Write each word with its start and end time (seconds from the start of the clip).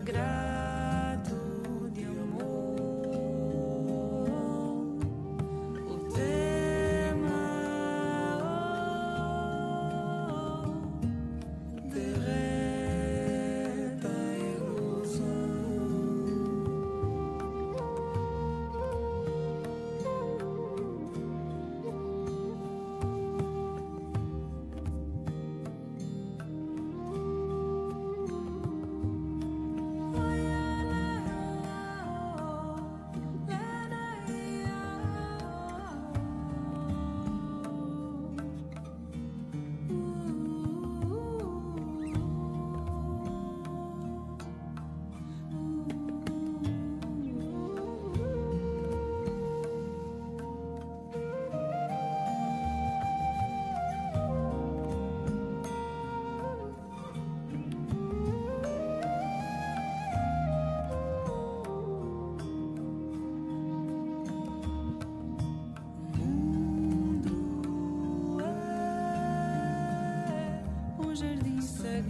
sagrada. 0.00 0.49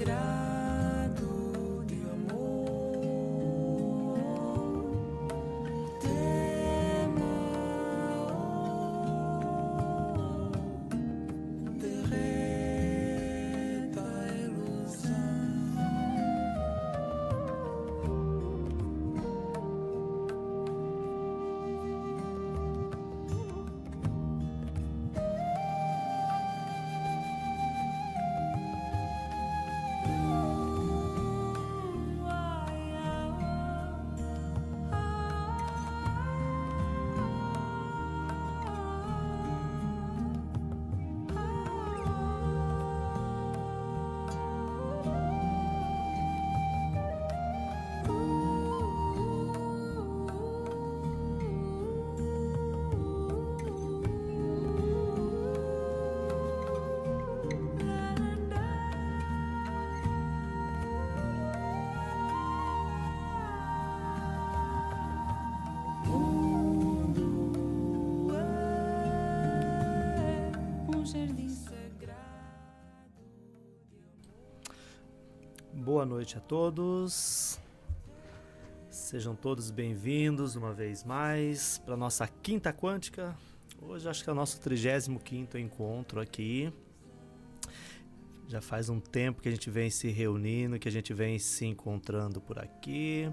graça. 0.01 0.50
Boa 76.01 76.09
noite 76.09 76.39
a 76.39 76.41
todos. 76.41 77.61
Sejam 78.89 79.37
todos 79.37 79.71
bem-vindos 79.71 80.57
uma 80.57 80.73
vez 80.73 81.05
mais 81.05 81.77
para 81.77 81.95
nossa 81.95 82.27
quinta 82.27 82.73
quântica. 82.73 83.37
Hoje 83.83 84.09
acho 84.09 84.25
que 84.25 84.31
é 84.31 84.33
o 84.33 84.35
nosso 84.35 84.59
35 84.63 85.59
encontro 85.59 86.19
aqui. 86.19 86.73
Já 88.49 88.63
faz 88.63 88.89
um 88.89 88.99
tempo 88.99 89.43
que 89.43 89.49
a 89.51 89.53
gente 89.53 89.69
vem 89.69 89.91
se 89.91 90.09
reunindo, 90.09 90.79
que 90.79 90.89
a 90.89 90.91
gente 90.91 91.13
vem 91.13 91.39
se 91.39 91.67
encontrando 91.67 92.41
por 92.41 92.59
aqui. 92.59 93.31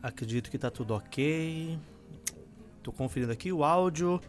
Acredito 0.00 0.52
que 0.52 0.56
tá 0.56 0.70
tudo 0.70 0.94
ok. 0.94 1.80
Tô 2.80 2.92
conferindo 2.92 3.32
aqui 3.32 3.52
o 3.52 3.64
áudio, 3.64 4.20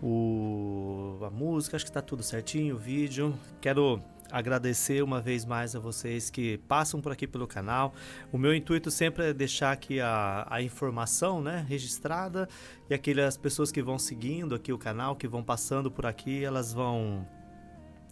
o 0.00 1.18
a 1.20 1.30
música, 1.30 1.74
acho 1.74 1.84
que 1.84 1.90
tá 1.90 2.00
tudo 2.00 2.22
certinho, 2.22 2.76
o 2.76 2.78
vídeo. 2.78 3.36
Quero 3.60 4.00
agradecer 4.30 5.02
uma 5.02 5.20
vez 5.20 5.44
mais 5.44 5.74
a 5.74 5.78
vocês 5.78 6.30
que 6.30 6.58
passam 6.68 7.00
por 7.00 7.12
aqui 7.12 7.26
pelo 7.26 7.46
canal. 7.46 7.94
O 8.32 8.38
meu 8.38 8.54
intuito 8.54 8.90
sempre 8.90 9.30
é 9.30 9.32
deixar 9.32 9.72
aqui 9.72 10.00
a, 10.00 10.46
a 10.48 10.62
informação 10.62 11.40
né, 11.40 11.64
registrada 11.68 12.48
e 12.88 12.94
aquelas 12.94 13.36
pessoas 13.36 13.72
que 13.72 13.82
vão 13.82 13.98
seguindo 13.98 14.54
aqui 14.54 14.72
o 14.72 14.78
canal, 14.78 15.16
que 15.16 15.26
vão 15.26 15.42
passando 15.42 15.90
por 15.90 16.06
aqui, 16.06 16.44
elas 16.44 16.72
vão 16.72 17.26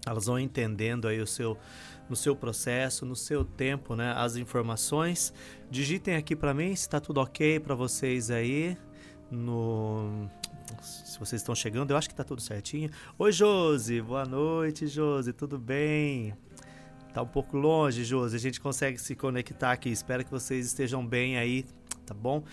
elas 0.07 0.27
vão 0.27 0.39
entendendo 0.39 1.09
aí 1.09 1.21
o 1.21 1.27
seu 1.27 1.59
no 2.09 2.15
seu 2.15 2.37
processo, 2.37 3.05
no 3.05 3.17
seu 3.17 3.45
tempo, 3.45 3.97
né, 3.97 4.13
as 4.17 4.37
informações. 4.37 5.35
Digitem 5.69 6.15
aqui 6.15 6.37
para 6.37 6.55
mim 6.55 6.69
se 6.69 6.83
está 6.83 7.01
tudo 7.01 7.21
ok 7.21 7.59
para 7.59 7.75
vocês 7.75 8.31
aí 8.31 8.77
no 9.29 10.29
se 10.83 11.19
vocês 11.19 11.41
estão 11.41 11.55
chegando, 11.55 11.91
eu 11.91 11.97
acho 11.97 12.09
que 12.09 12.15
tá 12.15 12.25
tudo 12.25 12.41
certinho. 12.41 12.91
Oi, 13.19 13.33
Josi, 13.33 14.01
boa 14.01 14.25
noite, 14.25 14.87
Josi, 14.87 15.33
tudo 15.33 15.59
bem? 15.59 16.35
Tá 17.13 17.23
um 17.23 17.27
pouco 17.27 17.57
longe, 17.57 18.05
Josi, 18.05 18.37
a 18.37 18.39
gente 18.39 18.61
consegue 18.61 18.99
se 18.99 19.15
conectar 19.15 19.73
aqui. 19.73 19.89
Espero 19.89 20.25
que 20.25 20.31
vocês 20.31 20.67
estejam 20.67 21.07
bem 21.07 21.39
aí, 21.39 21.65
tá 22.05 22.13
bom? 22.13 22.45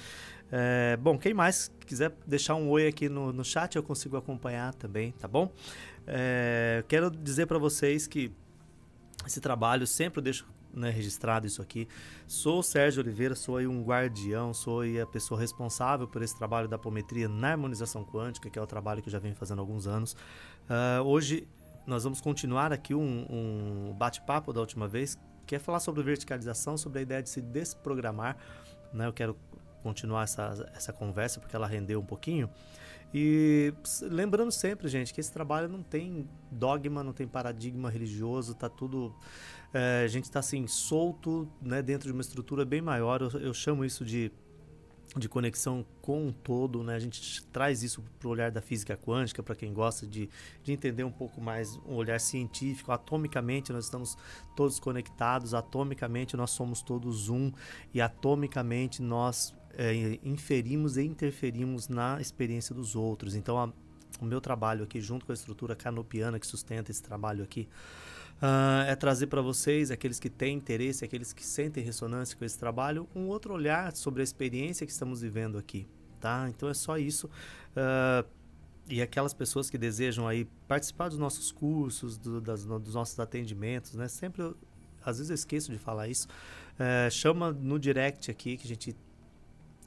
É, 0.51 0.95
bom, 0.97 1.17
quem 1.17 1.33
mais 1.33 1.71
quiser 1.85 2.13
deixar 2.27 2.55
um 2.55 2.69
oi 2.69 2.87
aqui 2.87 3.09
no, 3.09 3.33
no 3.33 3.43
chat, 3.43 3.75
eu 3.75 3.83
consigo 3.83 4.15
acompanhar 4.15 4.73
também, 4.73 5.11
tá 5.13 5.27
bom? 5.27 5.51
É, 6.05 6.83
quero 6.87 7.09
dizer 7.09 7.47
para 7.47 7.57
vocês 7.57 8.07
que 8.07 8.31
esse 9.25 9.41
trabalho 9.41 9.87
sempre 9.87 10.19
eu 10.19 10.23
deixo 10.23 10.45
né, 10.73 10.89
registrado 10.89 11.45
isso 11.45 11.61
aqui. 11.61 11.87
Sou 12.27 12.59
o 12.59 12.63
Sérgio 12.63 13.01
Oliveira, 13.01 13.35
sou 13.35 13.57
aí 13.57 13.67
um 13.67 13.83
guardião, 13.83 14.53
sou 14.53 14.81
aí 14.81 14.99
a 14.99 15.05
pessoa 15.05 15.39
responsável 15.39 16.07
por 16.07 16.21
esse 16.21 16.37
trabalho 16.37 16.67
da 16.67 16.75
apometria 16.75 17.29
na 17.29 17.51
harmonização 17.51 18.03
quântica, 18.03 18.49
que 18.49 18.57
é 18.57 18.61
o 18.61 18.67
trabalho 18.67 19.01
que 19.01 19.09
eu 19.09 19.11
já 19.11 19.19
venho 19.19 19.35
fazendo 19.35 19.59
há 19.59 19.61
alguns 19.61 19.87
anos. 19.87 20.15
Ah, 20.69 21.01
hoje 21.03 21.47
nós 21.85 22.03
vamos 22.03 22.21
continuar 22.21 22.71
aqui 22.71 22.93
um, 22.93 23.25
um 23.29 23.93
bate-papo 23.93 24.53
da 24.53 24.61
última 24.61 24.87
vez, 24.87 25.17
que 25.45 25.55
é 25.55 25.59
falar 25.59 25.79
sobre 25.79 26.01
verticalização, 26.01 26.77
sobre 26.77 26.99
a 26.99 27.01
ideia 27.01 27.21
de 27.21 27.29
se 27.29 27.41
desprogramar. 27.41 28.37
Né? 28.93 29.05
Eu 29.05 29.13
quero 29.13 29.37
continuar 29.81 30.23
essa, 30.23 30.71
essa 30.73 30.93
conversa 30.93 31.39
porque 31.39 31.55
ela 31.55 31.67
rendeu 31.67 31.99
um 31.99 32.05
pouquinho. 32.05 32.49
E 33.13 33.71
lembrando 34.01 34.51
sempre, 34.51 34.87
gente, 34.87 35.13
que 35.13 35.21
esse 35.21 35.31
trabalho 35.31 35.67
não 35.67 35.83
tem 35.83 36.27
dogma, 36.49 37.03
não 37.03 37.13
tem 37.13 37.27
paradigma 37.27 37.89
religioso, 37.89 38.55
tá 38.55 38.67
tudo. 38.67 39.13
é, 39.71 40.03
a 40.03 40.07
gente 40.07 40.23
está 40.23 40.39
assim, 40.39 40.65
solto 40.65 41.47
né, 41.61 41.81
dentro 41.83 42.07
de 42.07 42.13
uma 42.13 42.21
estrutura 42.21 42.65
bem 42.65 42.81
maior. 42.81 43.21
Eu, 43.21 43.29
eu 43.39 43.53
chamo 43.53 43.85
isso 43.85 44.03
de, 44.03 44.31
de 45.15 45.29
conexão 45.29 45.85
com 46.01 46.27
o 46.27 46.33
todo, 46.33 46.83
né? 46.83 46.95
A 46.95 46.99
gente 46.99 47.43
traz 47.47 47.83
isso 47.83 48.03
para 48.17 48.27
o 48.27 48.31
olhar 48.31 48.49
da 48.49 48.61
física 48.61 48.97
quântica, 48.97 49.43
para 49.43 49.55
quem 49.55 49.71
gosta 49.71 50.07
de, 50.07 50.27
de 50.63 50.71
entender 50.71 51.03
um 51.03 51.11
pouco 51.11 51.39
mais 51.39 51.75
um 51.85 51.93
olhar 51.93 52.19
científico. 52.19 52.91
Atomicamente, 52.91 53.71
nós 53.71 53.85
estamos 53.85 54.17
todos 54.55 54.79
conectados, 54.79 55.53
atomicamente, 55.53 56.35
nós 56.35 56.49
somos 56.49 56.81
todos 56.81 57.29
um, 57.29 57.51
e 57.93 58.01
atomicamente 58.01 59.03
nós 59.03 59.53
é, 59.77 60.19
inferimos 60.23 60.97
e 60.97 61.03
interferimos 61.03 61.87
na 61.87 62.19
experiência 62.21 62.73
dos 62.75 62.95
outros. 62.95 63.35
Então, 63.35 63.57
a- 63.57 63.71
o 64.21 64.25
meu 64.25 64.39
trabalho 64.39 64.83
aqui, 64.83 65.01
junto 65.01 65.25
com 65.25 65.31
a 65.31 65.35
estrutura 65.35 65.75
canopiana 65.75 66.39
que 66.39 66.45
sustenta 66.47 66.91
esse 66.91 67.01
trabalho 67.01 67.43
aqui, 67.43 67.67
ah, 68.41 68.85
é 68.87 68.95
trazer 68.95 69.27
para 69.27 69.41
vocês, 69.41 69.89
aqueles 69.91 70.19
que 70.19 70.29
têm 70.29 70.55
interesse, 70.57 71.03
aqueles 71.03 71.33
que 71.33 71.45
sentem 71.45 71.83
ressonância 71.83 72.37
com 72.37 72.45
esse 72.45 72.57
trabalho, 72.57 73.07
um 73.15 73.27
outro 73.27 73.53
olhar 73.53 73.95
sobre 73.95 74.21
a 74.21 74.23
experiência 74.23 74.85
que 74.85 74.91
estamos 74.91 75.21
vivendo 75.21 75.57
aqui, 75.57 75.87
tá? 76.19 76.47
Então 76.49 76.69
é 76.69 76.73
só 76.73 76.97
isso. 76.97 77.29
Ah, 77.75 78.23
e 78.87 79.01
aquelas 79.01 79.33
pessoas 79.33 79.69
que 79.69 79.77
desejam 79.77 80.27
aí 80.27 80.45
participar 80.67 81.07
dos 81.09 81.17
nossos 81.17 81.51
cursos, 81.51 82.17
do- 82.17 82.41
das- 82.41 82.65
no- 82.65 82.79
dos 82.79 82.93
nossos 82.95 83.17
atendimentos, 83.19 83.93
né? 83.95 84.07
Sempre 84.09 84.41
eu- 84.43 84.57
às 85.05 85.17
vezes 85.17 85.29
eu 85.29 85.35
esqueço 85.35 85.71
de 85.71 85.77
falar 85.77 86.07
isso. 86.09 86.27
É, 86.77 87.09
chama 87.09 87.51
no 87.51 87.79
direct 87.79 88.29
aqui 88.29 88.57
que 88.57 88.65
a 88.65 88.67
gente 88.67 88.95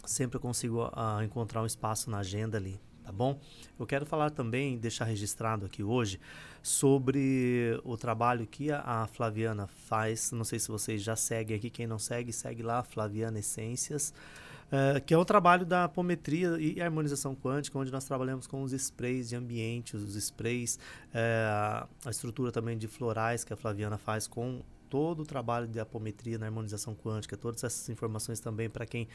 sempre 0.06 0.38
consigo 0.38 0.86
uh, 0.86 1.22
encontrar 1.22 1.62
um 1.62 1.66
espaço 1.66 2.10
na 2.10 2.18
agenda 2.18 2.56
ali, 2.56 2.80
tá 3.04 3.12
bom? 3.12 3.38
Eu 3.78 3.86
quero 3.86 4.06
falar 4.06 4.30
também, 4.30 4.78
deixar 4.78 5.04
registrado 5.04 5.66
aqui 5.66 5.82
hoje, 5.82 6.20
sobre 6.62 7.80
o 7.84 7.96
trabalho 7.96 8.46
que 8.46 8.70
a, 8.70 8.80
a 8.80 9.06
Flaviana 9.06 9.66
faz. 9.66 10.32
Não 10.32 10.44
sei 10.44 10.58
se 10.58 10.68
vocês 10.68 11.02
já 11.02 11.14
seguem 11.14 11.56
aqui, 11.56 11.70
quem 11.70 11.86
não 11.86 11.98
segue, 11.98 12.32
segue 12.32 12.62
lá, 12.62 12.82
Flaviana 12.82 13.38
Essências. 13.38 14.12
Uh, 14.66 15.00
que 15.06 15.14
é 15.14 15.16
o 15.16 15.24
trabalho 15.24 15.64
da 15.64 15.84
apometria 15.84 16.56
e 16.58 16.82
harmonização 16.82 17.36
quântica, 17.36 17.78
onde 17.78 17.92
nós 17.92 18.04
trabalhamos 18.04 18.48
com 18.48 18.64
os 18.64 18.72
sprays 18.72 19.28
de 19.28 19.36
ambiente, 19.36 19.96
os 19.96 20.16
sprays, 20.16 20.76
uh, 21.14 21.88
a 22.04 22.10
estrutura 22.10 22.50
também 22.50 22.76
de 22.76 22.88
florais 22.88 23.44
que 23.44 23.52
a 23.52 23.56
Flaviana 23.56 23.96
faz 23.96 24.26
com 24.26 24.64
todo 24.88 25.20
o 25.20 25.24
trabalho 25.24 25.66
de 25.66 25.80
apometria 25.80 26.38
na 26.38 26.46
harmonização 26.46 26.94
quântica, 26.94 27.36
todas 27.36 27.62
essas 27.64 27.88
informações 27.88 28.40
também 28.40 28.68
para 28.68 28.86
quem 28.86 29.08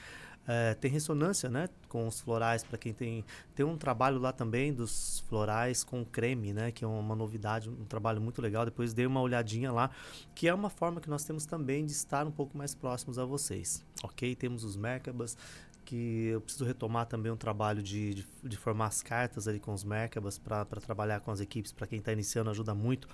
é, 0.48 0.74
tem 0.74 0.90
ressonância 0.90 1.50
né, 1.50 1.70
com 1.88 2.08
os 2.08 2.20
florais, 2.20 2.64
para 2.64 2.78
quem 2.78 2.94
tem, 2.94 3.24
tem 3.56 3.66
um 3.66 3.78
trabalho 3.78 4.20
lá 4.20 4.32
também 4.32 4.74
dos 4.74 5.24
florais 5.28 5.84
com 5.84 6.04
creme, 6.04 6.54
né, 6.54 6.72
que 6.72 6.84
é 6.84 6.88
uma 6.88 7.16
novidade, 7.16 7.70
um 7.70 7.86
trabalho 7.86 8.22
muito 8.22 8.42
legal. 8.42 8.66
Depois 8.66 8.94
dei 8.94 9.06
uma 9.06 9.22
olhadinha 9.22 9.72
lá, 9.72 9.92
que 10.34 10.48
é 10.48 10.54
uma 10.54 10.70
forma 10.70 11.00
que 11.00 11.10
nós 11.10 11.24
temos 11.24 11.46
também 11.46 11.86
de 11.86 11.92
estar 11.92 12.26
um 12.26 12.32
pouco 12.32 12.58
mais 12.58 12.74
próximos 12.74 13.20
a 13.20 13.26
vocês, 13.26 13.86
ok? 14.04 14.36
Temos 14.36 14.64
os 14.64 14.76
Merkabas, 14.76 15.38
que 15.86 16.28
eu 16.28 16.42
preciso 16.42 16.66
retomar 16.66 17.06
também 17.06 17.32
um 17.32 17.38
trabalho 17.38 17.82
de, 17.82 18.14
de, 18.14 18.28
de 18.44 18.58
formar 18.58 18.88
as 18.88 19.02
cartas 19.02 19.48
ali 19.48 19.60
com 19.60 19.74
os 19.74 19.84
Merkabas 19.84 20.38
para 20.38 20.66
trabalhar 20.66 21.20
com 21.20 21.32
as 21.32 21.40
equipes, 21.40 21.72
para 21.72 21.88
quem 21.88 22.00
está 22.00 22.12
iniciando 22.12 22.50
ajuda 22.50 22.74
muito. 22.74 23.08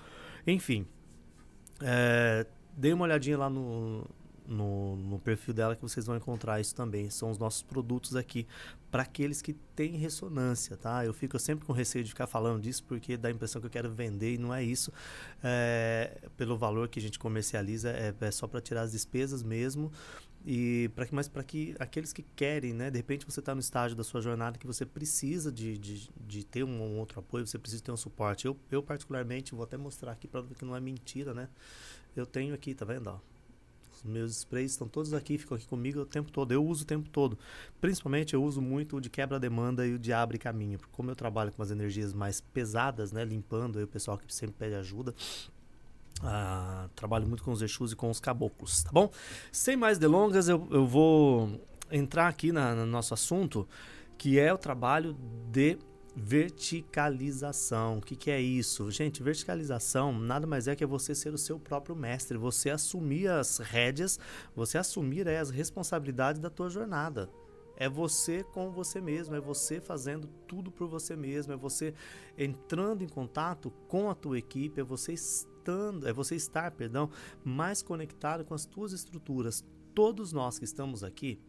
Enfim, 0.45 0.85
é, 1.81 2.45
dê 2.75 2.93
uma 2.93 3.05
olhadinha 3.05 3.37
lá 3.37 3.49
no, 3.49 4.05
no, 4.47 4.95
no, 4.95 5.19
perfil 5.19 5.53
dela 5.53 5.75
que 5.75 5.81
vocês 5.81 6.05
vão 6.05 6.15
encontrar 6.15 6.59
isso 6.59 6.73
também. 6.73 7.09
São 7.09 7.29
os 7.29 7.37
nossos 7.37 7.61
produtos 7.61 8.15
aqui 8.15 8.47
para 8.89 9.03
aqueles 9.03 9.41
que 9.41 9.53
têm 9.53 9.97
ressonância, 9.97 10.77
tá? 10.77 11.05
Eu 11.05 11.13
fico 11.13 11.37
sempre 11.37 11.65
com 11.65 11.73
receio 11.73 12.03
de 12.03 12.09
ficar 12.09 12.27
falando 12.27 12.61
disso 12.61 12.83
porque 12.85 13.17
dá 13.17 13.27
a 13.27 13.31
impressão 13.31 13.59
que 13.59 13.67
eu 13.67 13.71
quero 13.71 13.91
vender 13.91 14.35
e 14.35 14.37
não 14.37 14.53
é 14.53 14.63
isso. 14.63 14.91
É, 15.43 16.17
pelo 16.37 16.57
valor 16.57 16.87
que 16.87 16.99
a 16.99 17.01
gente 17.01 17.19
comercializa, 17.19 17.89
é, 17.89 18.13
é 18.19 18.31
só 18.31 18.47
para 18.47 18.61
tirar 18.61 18.81
as 18.81 18.91
despesas 18.93 19.43
mesmo. 19.43 19.91
E 20.45 20.89
para 20.95 21.05
que 21.05 21.13
mais 21.13 21.27
para 21.27 21.43
que 21.43 21.75
aqueles 21.79 22.13
que 22.13 22.23
querem, 22.35 22.73
né? 22.73 22.89
De 22.89 22.97
repente 22.97 23.25
você 23.25 23.39
está 23.39 23.53
no 23.53 23.59
estágio 23.59 23.97
da 23.97 24.03
sua 24.03 24.21
jornada 24.21 24.57
que 24.57 24.65
você 24.65 24.85
precisa 24.85 25.51
de, 25.51 25.77
de, 25.77 26.09
de 26.15 26.45
ter 26.45 26.63
um, 26.63 26.81
um, 26.81 26.99
outro 26.99 27.19
apoio, 27.19 27.45
você 27.45 27.59
precisa 27.59 27.83
ter 27.83 27.91
um 27.91 27.97
suporte. 27.97 28.45
Eu, 28.45 28.57
eu 28.71 28.81
particularmente 28.81 29.53
vou 29.53 29.63
até 29.63 29.75
mostrar 29.75 30.11
aqui 30.13 30.27
para 30.27 30.41
ver 30.41 30.55
que 30.55 30.63
não 30.63 30.75
é 30.75 30.79
mentira, 30.79 31.33
né? 31.33 31.49
Eu 32.15 32.25
tenho 32.25 32.53
aqui, 32.53 32.73
tá 32.73 32.85
vendo? 32.85 33.07
Ó, 33.07 33.19
os 33.97 34.03
meus 34.03 34.37
sprays 34.37 34.71
estão 34.71 34.87
todos 34.87 35.13
aqui, 35.13 35.37
ficam 35.37 35.57
aqui 35.57 35.67
comigo 35.67 36.01
o 36.01 36.05
tempo 36.05 36.31
todo. 36.31 36.51
Eu 36.51 36.63
uso 36.63 36.83
o 36.83 36.87
tempo 36.87 37.09
todo. 37.09 37.37
Principalmente 37.81 38.33
eu 38.33 38.43
uso 38.43 38.61
muito 38.61 38.97
o 38.97 39.01
de 39.01 39.09
quebra-demanda 39.09 39.85
e 39.87 39.95
o 39.95 39.99
de 39.99 40.13
abre 40.13 40.37
caminho. 40.37 40.77
Porque 40.77 40.93
como 40.95 41.09
eu 41.09 41.15
trabalho 41.15 41.51
com 41.51 41.61
as 41.63 41.71
energias 41.71 42.13
mais 42.13 42.39
pesadas, 42.39 43.11
né? 43.11 43.25
Limpando 43.25 43.79
aí 43.79 43.83
o 43.83 43.87
pessoal 43.87 44.17
que 44.17 44.33
sempre 44.33 44.55
pede 44.57 44.75
ajuda. 44.75 45.13
Ah, 46.23 46.89
trabalho 46.95 47.27
muito 47.27 47.43
com 47.43 47.51
os 47.51 47.61
Exus 47.61 47.91
e 47.91 47.95
com 47.95 48.09
os 48.09 48.19
caboclos, 48.19 48.83
tá 48.83 48.89
bom? 48.91 49.11
Sem 49.51 49.77
mais 49.77 49.97
delongas, 49.97 50.49
eu, 50.49 50.67
eu 50.71 50.87
vou 50.87 51.61
entrar 51.91 52.27
aqui 52.27 52.51
na, 52.51 52.73
no 52.73 52.85
nosso 52.85 53.13
assunto, 53.13 53.67
que 54.17 54.39
é 54.39 54.51
o 54.51 54.57
trabalho 54.57 55.15
de 55.51 55.77
verticalização. 56.15 57.99
O 57.99 58.01
que, 58.01 58.15
que 58.15 58.31
é 58.31 58.41
isso? 58.41 58.89
Gente, 58.89 59.21
verticalização 59.21 60.11
nada 60.11 60.47
mais 60.47 60.67
é 60.67 60.75
que 60.75 60.85
você 60.85 61.13
ser 61.13 61.31
o 61.33 61.37
seu 61.37 61.59
próprio 61.59 61.95
mestre, 61.95 62.37
você 62.37 62.71
assumir 62.71 63.27
as 63.27 63.59
rédeas, 63.59 64.19
você 64.55 64.79
assumir 64.79 65.27
as 65.27 65.51
responsabilidades 65.51 66.41
da 66.41 66.49
tua 66.49 66.69
jornada. 66.69 67.29
É 67.79 67.87
você 67.87 68.43
com 68.43 68.71
você 68.71 68.99
mesmo, 68.99 69.35
é 69.35 69.39
você 69.39 69.79
fazendo 69.79 70.27
tudo 70.47 70.71
por 70.71 70.87
você 70.87 71.15
mesmo, 71.15 71.53
é 71.53 71.55
você 71.55 71.93
entrando 72.35 73.03
em 73.03 73.07
contato 73.07 73.69
com 73.87 74.09
a 74.09 74.15
tua 74.15 74.39
equipe, 74.39 74.81
é 74.81 74.83
você 74.83 75.13
é 76.05 76.13
você 76.13 76.35
estar, 76.35 76.71
perdão, 76.71 77.09
mais 77.43 77.81
conectado 77.81 78.45
com 78.45 78.53
as 78.53 78.65
tuas 78.65 78.91
estruturas. 78.91 79.63
Todos 79.93 80.31
nós 80.31 80.59
que 80.59 80.65
estamos 80.65 81.03
aqui, 81.03 81.39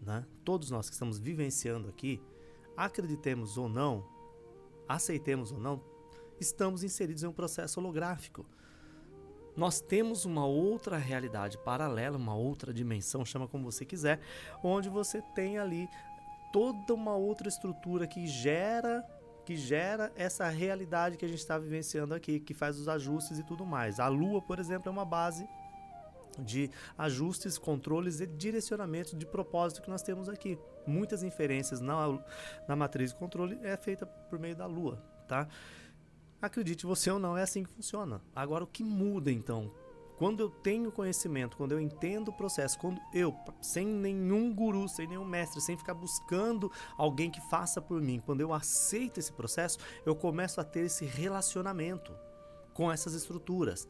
né? 0.00 0.26
Todos 0.44 0.70
nós 0.70 0.88
que 0.88 0.94
estamos 0.94 1.18
vivenciando 1.18 1.88
aqui, 1.88 2.20
acreditemos 2.76 3.56
ou 3.56 3.68
não, 3.68 4.04
aceitemos 4.88 5.52
ou 5.52 5.58
não, 5.58 5.80
estamos 6.40 6.82
inseridos 6.82 7.22
em 7.22 7.26
um 7.26 7.32
processo 7.32 7.80
holográfico. 7.80 8.44
Nós 9.56 9.80
temos 9.80 10.24
uma 10.24 10.46
outra 10.46 10.96
realidade 10.96 11.58
paralela, 11.58 12.16
uma 12.16 12.34
outra 12.34 12.72
dimensão, 12.72 13.24
chama 13.24 13.46
como 13.46 13.70
você 13.70 13.84
quiser, 13.84 14.20
onde 14.62 14.88
você 14.88 15.20
tem 15.34 15.58
ali 15.58 15.88
toda 16.52 16.94
uma 16.94 17.14
outra 17.14 17.48
estrutura 17.48 18.06
que 18.06 18.26
gera 18.26 19.04
que 19.44 19.56
gera 19.56 20.12
essa 20.16 20.48
realidade 20.48 21.16
que 21.16 21.24
a 21.24 21.28
gente 21.28 21.38
está 21.38 21.58
vivenciando 21.58 22.14
aqui, 22.14 22.38
que 22.38 22.54
faz 22.54 22.78
os 22.78 22.88
ajustes 22.88 23.38
e 23.38 23.42
tudo 23.42 23.66
mais. 23.66 23.98
A 23.98 24.08
Lua, 24.08 24.40
por 24.40 24.58
exemplo, 24.58 24.88
é 24.88 24.92
uma 24.92 25.04
base 25.04 25.46
de 26.38 26.70
ajustes, 26.96 27.58
controles 27.58 28.20
e 28.20 28.26
direcionamentos 28.26 29.16
de 29.18 29.26
propósito 29.26 29.82
que 29.82 29.90
nós 29.90 30.02
temos 30.02 30.28
aqui. 30.28 30.58
Muitas 30.86 31.22
inferências 31.22 31.80
na, 31.80 32.18
na 32.66 32.74
matriz 32.74 33.10
de 33.10 33.16
controle 33.16 33.58
é 33.62 33.76
feita 33.76 34.06
por 34.06 34.38
meio 34.38 34.56
da 34.56 34.66
Lua, 34.66 35.02
tá? 35.28 35.48
Acredite 36.40 36.86
você 36.86 37.10
ou 37.10 37.18
não, 37.18 37.36
é 37.36 37.42
assim 37.42 37.62
que 37.62 37.70
funciona. 37.70 38.20
Agora, 38.34 38.64
o 38.64 38.66
que 38.66 38.82
muda 38.82 39.30
então? 39.30 39.72
Quando 40.22 40.38
eu 40.38 40.48
tenho 40.48 40.92
conhecimento, 40.92 41.56
quando 41.56 41.72
eu 41.72 41.80
entendo 41.80 42.28
o 42.28 42.32
processo, 42.32 42.78
quando 42.78 43.00
eu, 43.12 43.34
sem 43.60 43.84
nenhum 43.84 44.54
guru, 44.54 44.88
sem 44.88 45.04
nenhum 45.08 45.24
mestre, 45.24 45.60
sem 45.60 45.76
ficar 45.76 45.94
buscando 45.94 46.70
alguém 46.96 47.28
que 47.28 47.40
faça 47.50 47.82
por 47.82 48.00
mim, 48.00 48.22
quando 48.24 48.40
eu 48.40 48.54
aceito 48.54 49.18
esse 49.18 49.32
processo, 49.32 49.78
eu 50.06 50.14
começo 50.14 50.60
a 50.60 50.64
ter 50.64 50.84
esse 50.84 51.04
relacionamento 51.04 52.14
com 52.72 52.88
essas 52.92 53.14
estruturas. 53.14 53.88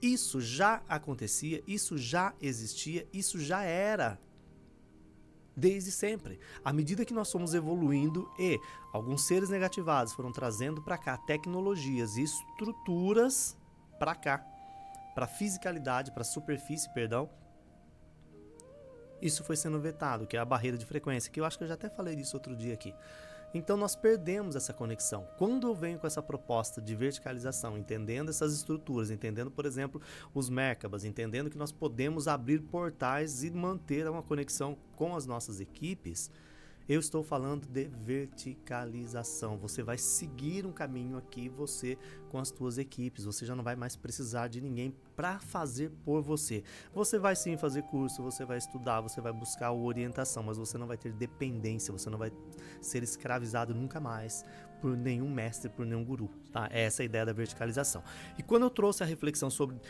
Isso 0.00 0.40
já 0.40 0.82
acontecia, 0.88 1.62
isso 1.66 1.98
já 1.98 2.32
existia, 2.40 3.06
isso 3.12 3.38
já 3.38 3.62
era 3.62 4.18
desde 5.54 5.92
sempre. 5.92 6.40
À 6.64 6.72
medida 6.72 7.04
que 7.04 7.12
nós 7.12 7.30
fomos 7.30 7.52
evoluindo 7.52 8.26
e 8.38 8.58
alguns 8.90 9.26
seres 9.26 9.50
negativados 9.50 10.14
foram 10.14 10.32
trazendo 10.32 10.80
para 10.80 10.96
cá 10.96 11.18
tecnologias 11.18 12.16
e 12.16 12.22
estruturas 12.22 13.54
para 13.98 14.14
cá, 14.14 14.53
para 15.14 15.26
fisicalidade, 15.26 16.12
para 16.12 16.24
superfície, 16.24 16.92
perdão. 16.92 17.30
Isso 19.22 19.44
foi 19.44 19.56
sendo 19.56 19.80
vetado, 19.80 20.26
que 20.26 20.36
é 20.36 20.40
a 20.40 20.44
barreira 20.44 20.76
de 20.76 20.84
frequência, 20.84 21.30
que 21.30 21.40
eu 21.40 21.44
acho 21.44 21.56
que 21.56 21.64
eu 21.64 21.68
já 21.68 21.74
até 21.74 21.88
falei 21.88 22.14
disso 22.16 22.36
outro 22.36 22.54
dia 22.54 22.74
aqui. 22.74 22.94
Então 23.54 23.76
nós 23.76 23.94
perdemos 23.94 24.56
essa 24.56 24.72
conexão. 24.72 25.28
Quando 25.38 25.68
eu 25.68 25.74
venho 25.74 25.96
com 25.98 26.06
essa 26.08 26.20
proposta 26.20 26.82
de 26.82 26.96
verticalização, 26.96 27.78
entendendo 27.78 28.28
essas 28.28 28.52
estruturas, 28.52 29.12
entendendo, 29.12 29.50
por 29.50 29.64
exemplo, 29.64 30.02
os 30.34 30.50
Merkabas, 30.50 31.04
entendendo 31.04 31.48
que 31.48 31.56
nós 31.56 31.70
podemos 31.70 32.26
abrir 32.26 32.60
portais 32.62 33.44
e 33.44 33.50
manter 33.52 34.08
uma 34.10 34.24
conexão 34.24 34.76
com 34.96 35.14
as 35.14 35.24
nossas 35.24 35.60
equipes, 35.60 36.32
eu 36.88 37.00
estou 37.00 37.22
falando 37.22 37.66
de 37.66 37.84
verticalização. 37.84 39.56
Você 39.58 39.82
vai 39.82 39.96
seguir 39.96 40.66
um 40.66 40.72
caminho 40.72 41.16
aqui, 41.16 41.48
você 41.48 41.96
com 42.30 42.38
as 42.38 42.48
suas 42.48 42.78
equipes. 42.78 43.24
Você 43.24 43.46
já 43.46 43.54
não 43.54 43.64
vai 43.64 43.74
mais 43.74 43.96
precisar 43.96 44.48
de 44.48 44.60
ninguém 44.60 44.94
para 45.16 45.38
fazer 45.38 45.90
por 46.04 46.22
você. 46.22 46.62
Você 46.92 47.18
vai 47.18 47.34
sim 47.36 47.56
fazer 47.56 47.82
curso, 47.84 48.22
você 48.22 48.44
vai 48.44 48.58
estudar, 48.58 49.00
você 49.00 49.20
vai 49.20 49.32
buscar 49.32 49.72
orientação, 49.72 50.42
mas 50.42 50.58
você 50.58 50.76
não 50.76 50.86
vai 50.86 50.98
ter 50.98 51.12
dependência, 51.12 51.92
você 51.92 52.10
não 52.10 52.18
vai 52.18 52.30
ser 52.80 53.02
escravizado 53.02 53.74
nunca 53.74 53.98
mais 53.98 54.44
por 54.80 54.96
nenhum 54.96 55.30
mestre, 55.32 55.70
por 55.70 55.86
nenhum 55.86 56.04
guru. 56.04 56.28
Tá? 56.52 56.68
Essa 56.70 57.02
é 57.02 57.04
a 57.04 57.06
ideia 57.06 57.24
da 57.24 57.32
verticalização. 57.32 58.02
E 58.36 58.42
quando 58.42 58.64
eu 58.64 58.70
trouxe 58.70 59.02
a 59.02 59.06
reflexão 59.06 59.48
sobre 59.48 59.80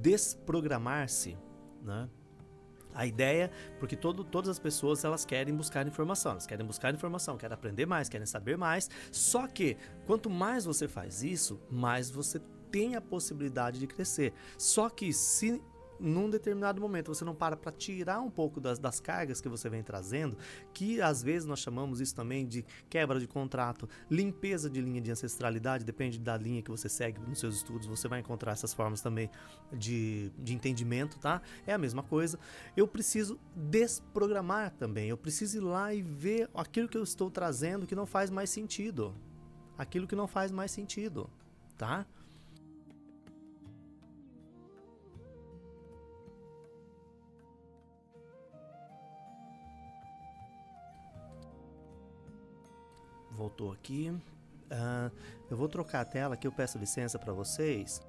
desprogramar-se, 0.00 1.36
né? 1.82 2.08
A 2.94 3.06
ideia, 3.06 3.50
porque 3.78 3.96
todo, 3.96 4.24
todas 4.24 4.48
as 4.48 4.58
pessoas 4.58 5.04
elas 5.04 5.24
querem 5.24 5.54
buscar 5.54 5.86
informação, 5.86 6.32
elas 6.32 6.46
querem 6.46 6.64
buscar 6.64 6.94
informação, 6.94 7.36
querem 7.36 7.54
aprender 7.54 7.86
mais, 7.86 8.08
querem 8.08 8.26
saber 8.26 8.56
mais. 8.56 8.88
Só 9.10 9.46
que 9.46 9.76
quanto 10.06 10.30
mais 10.30 10.64
você 10.64 10.86
faz 10.86 11.22
isso, 11.22 11.60
mais 11.70 12.10
você 12.10 12.40
tem 12.70 12.96
a 12.96 13.00
possibilidade 13.00 13.78
de 13.78 13.86
crescer. 13.86 14.32
Só 14.58 14.88
que 14.88 15.12
se 15.12 15.62
num 15.98 16.28
determinado 16.28 16.80
momento 16.80 17.14
você 17.14 17.24
não 17.24 17.34
para 17.34 17.56
para 17.56 17.72
tirar 17.72 18.20
um 18.20 18.30
pouco 18.30 18.60
das, 18.60 18.78
das 18.78 19.00
cargas 19.00 19.40
que 19.40 19.48
você 19.48 19.68
vem 19.68 19.82
trazendo, 19.82 20.36
que 20.72 21.00
às 21.00 21.22
vezes 21.22 21.46
nós 21.46 21.60
chamamos 21.60 22.00
isso 22.00 22.14
também 22.14 22.46
de 22.46 22.64
quebra 22.88 23.18
de 23.18 23.26
contrato, 23.26 23.88
limpeza 24.10 24.68
de 24.68 24.80
linha 24.80 25.00
de 25.00 25.10
ancestralidade, 25.10 25.84
depende 25.84 26.18
da 26.18 26.36
linha 26.36 26.62
que 26.62 26.70
você 26.70 26.88
segue 26.88 27.20
nos 27.20 27.38
seus 27.38 27.56
estudos, 27.56 27.86
você 27.86 28.08
vai 28.08 28.20
encontrar 28.20 28.52
essas 28.52 28.72
formas 28.72 29.00
também 29.00 29.30
de, 29.72 30.30
de 30.38 30.54
entendimento, 30.54 31.18
tá? 31.18 31.40
É 31.66 31.72
a 31.72 31.78
mesma 31.78 32.02
coisa. 32.02 32.38
Eu 32.76 32.86
preciso 32.86 33.38
desprogramar 33.54 34.72
também, 34.72 35.08
eu 35.08 35.16
preciso 35.16 35.58
ir 35.58 35.60
lá 35.60 35.94
e 35.94 36.02
ver 36.02 36.48
aquilo 36.54 36.88
que 36.88 36.98
eu 36.98 37.02
estou 37.02 37.30
trazendo 37.30 37.86
que 37.86 37.94
não 37.94 38.06
faz 38.06 38.30
mais 38.30 38.50
sentido. 38.50 39.14
Aquilo 39.76 40.06
que 40.06 40.14
não 40.14 40.28
faz 40.28 40.52
mais 40.52 40.70
sentido, 40.70 41.28
tá? 41.76 42.06
Voltou 53.34 53.72
aqui. 53.72 54.12
Ah, 54.70 55.10
eu 55.50 55.56
vou 55.56 55.68
trocar 55.68 56.00
a 56.00 56.04
tela 56.04 56.34
aqui, 56.34 56.46
eu 56.46 56.52
peço 56.52 56.78
licença 56.78 57.18
para 57.18 57.32
vocês. 57.32 58.00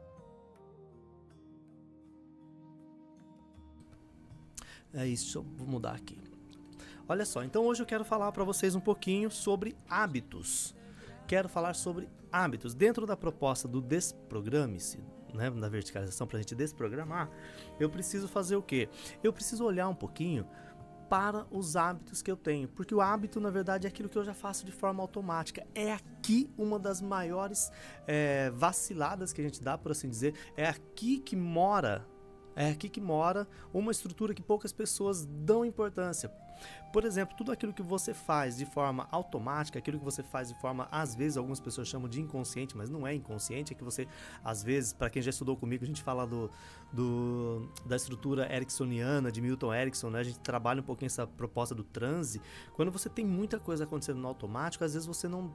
É 4.94 5.06
isso, 5.06 5.42
vou 5.58 5.68
mudar 5.68 5.96
aqui. 5.96 6.18
Olha 7.08 7.26
só, 7.26 7.44
então 7.44 7.66
hoje 7.66 7.82
eu 7.82 7.86
quero 7.86 8.06
falar 8.06 8.32
para 8.32 8.44
vocês 8.44 8.74
um 8.76 8.80
pouquinho 8.80 9.30
sobre 9.30 9.76
hábitos. 9.90 10.74
Quero 11.28 11.50
falar 11.50 11.76
sobre 11.76 12.08
hábitos. 12.32 12.74
Dentro 12.74 13.06
da 13.06 13.18
proposta 13.18 13.68
do 13.68 13.82
Desprograme-se, 13.82 15.00
né, 15.34 15.52
da 15.52 15.68
verticalização, 15.68 16.26
para 16.26 16.38
a 16.38 16.42
gente 16.42 16.56
desprogramar, 16.56 17.30
eu 17.80 17.90
preciso 17.90 18.28
fazer 18.28 18.56
o 18.56 18.62
quê? 18.62 18.90
Eu 19.22 19.34
preciso 19.34 19.66
olhar 19.66 19.88
um 19.90 19.96
pouquinho 19.96 20.48
para 21.10 21.46
os 21.52 21.76
hábitos 21.76 22.22
que 22.22 22.32
eu 22.32 22.38
tenho, 22.38 22.68
porque 22.68 22.94
o 22.94 23.02
hábito, 23.02 23.40
na 23.40 23.50
verdade, 23.50 23.86
é 23.86 23.90
aquilo 23.90 24.10
que 24.10 24.18
eu 24.18 24.24
já 24.24 24.34
faço 24.34 24.66
de 24.66 24.72
forma 24.72 25.02
automática. 25.02 25.66
É 25.74 25.94
aqui 25.94 26.50
uma 26.58 26.80
das 26.80 27.02
maiores 27.02 27.72
é, 28.08 28.50
vaciladas 28.52 29.32
que 29.32 29.42
a 29.42 29.44
gente 29.44 29.62
dá, 29.62 29.78
por 29.78 29.92
assim 29.92 30.10
dizer. 30.10 30.34
É 30.56 30.68
aqui 30.68 31.20
que 31.20 31.36
mora 31.36 32.06
é 32.56 32.70
aqui 32.70 32.88
que 32.90 33.02
mora 33.02 33.48
uma 33.74 33.92
estrutura 33.92 34.34
que 34.34 34.42
poucas 34.42 34.72
pessoas 34.72 35.26
dão 35.26 35.66
importância. 35.66 36.32
Por 36.94 37.04
exemplo, 37.04 37.36
tudo 37.36 37.52
aquilo 37.52 37.74
que 37.74 37.84
você 37.84 38.14
faz 38.14 38.56
de 38.56 38.66
forma 38.66 39.08
automática, 39.12 39.78
aquilo 39.78 40.00
que 40.00 40.06
você 40.06 40.24
faz 40.24 40.48
de 40.48 40.56
forma, 40.56 40.88
às 40.90 41.14
vezes, 41.14 41.36
algumas 41.36 41.60
pessoas 41.60 41.88
chamam 41.88 42.08
de 42.08 42.22
inconsciente, 42.22 42.78
mas 42.78 42.90
não 42.90 43.06
é 43.06 43.14
inconsciente, 43.14 43.74
é 43.74 43.76
que 43.76 43.84
você, 43.84 44.08
às 44.44 44.64
vezes, 44.64 44.94
para 44.94 45.10
quem 45.10 45.22
já 45.22 45.30
estudou 45.30 45.58
comigo, 45.58 45.84
a 45.84 45.88
gente 45.88 46.02
fala 46.02 46.26
do, 46.26 46.50
do, 46.94 47.70
da 47.86 47.98
estrutura 47.98 48.52
ericksoniana, 48.54 49.30
de 49.30 49.42
Milton 49.42 49.74
Erickson, 49.74 50.10
né? 50.10 50.20
a 50.20 50.24
gente 50.24 50.40
trabalha 50.40 50.80
um 50.80 50.86
pouquinho 50.86 51.08
essa 51.08 51.28
proposta 51.28 51.76
do 51.76 51.84
transe. 51.84 52.42
Quando 52.74 52.92
você 52.92 53.10
tem 53.10 53.26
muita 53.26 53.60
coisa 53.60 53.84
acontecendo 53.84 54.20
no 54.20 54.28
automático, 54.30 54.84
às 54.86 54.94
vezes 54.94 55.06
você 55.06 55.28
não, 55.28 55.54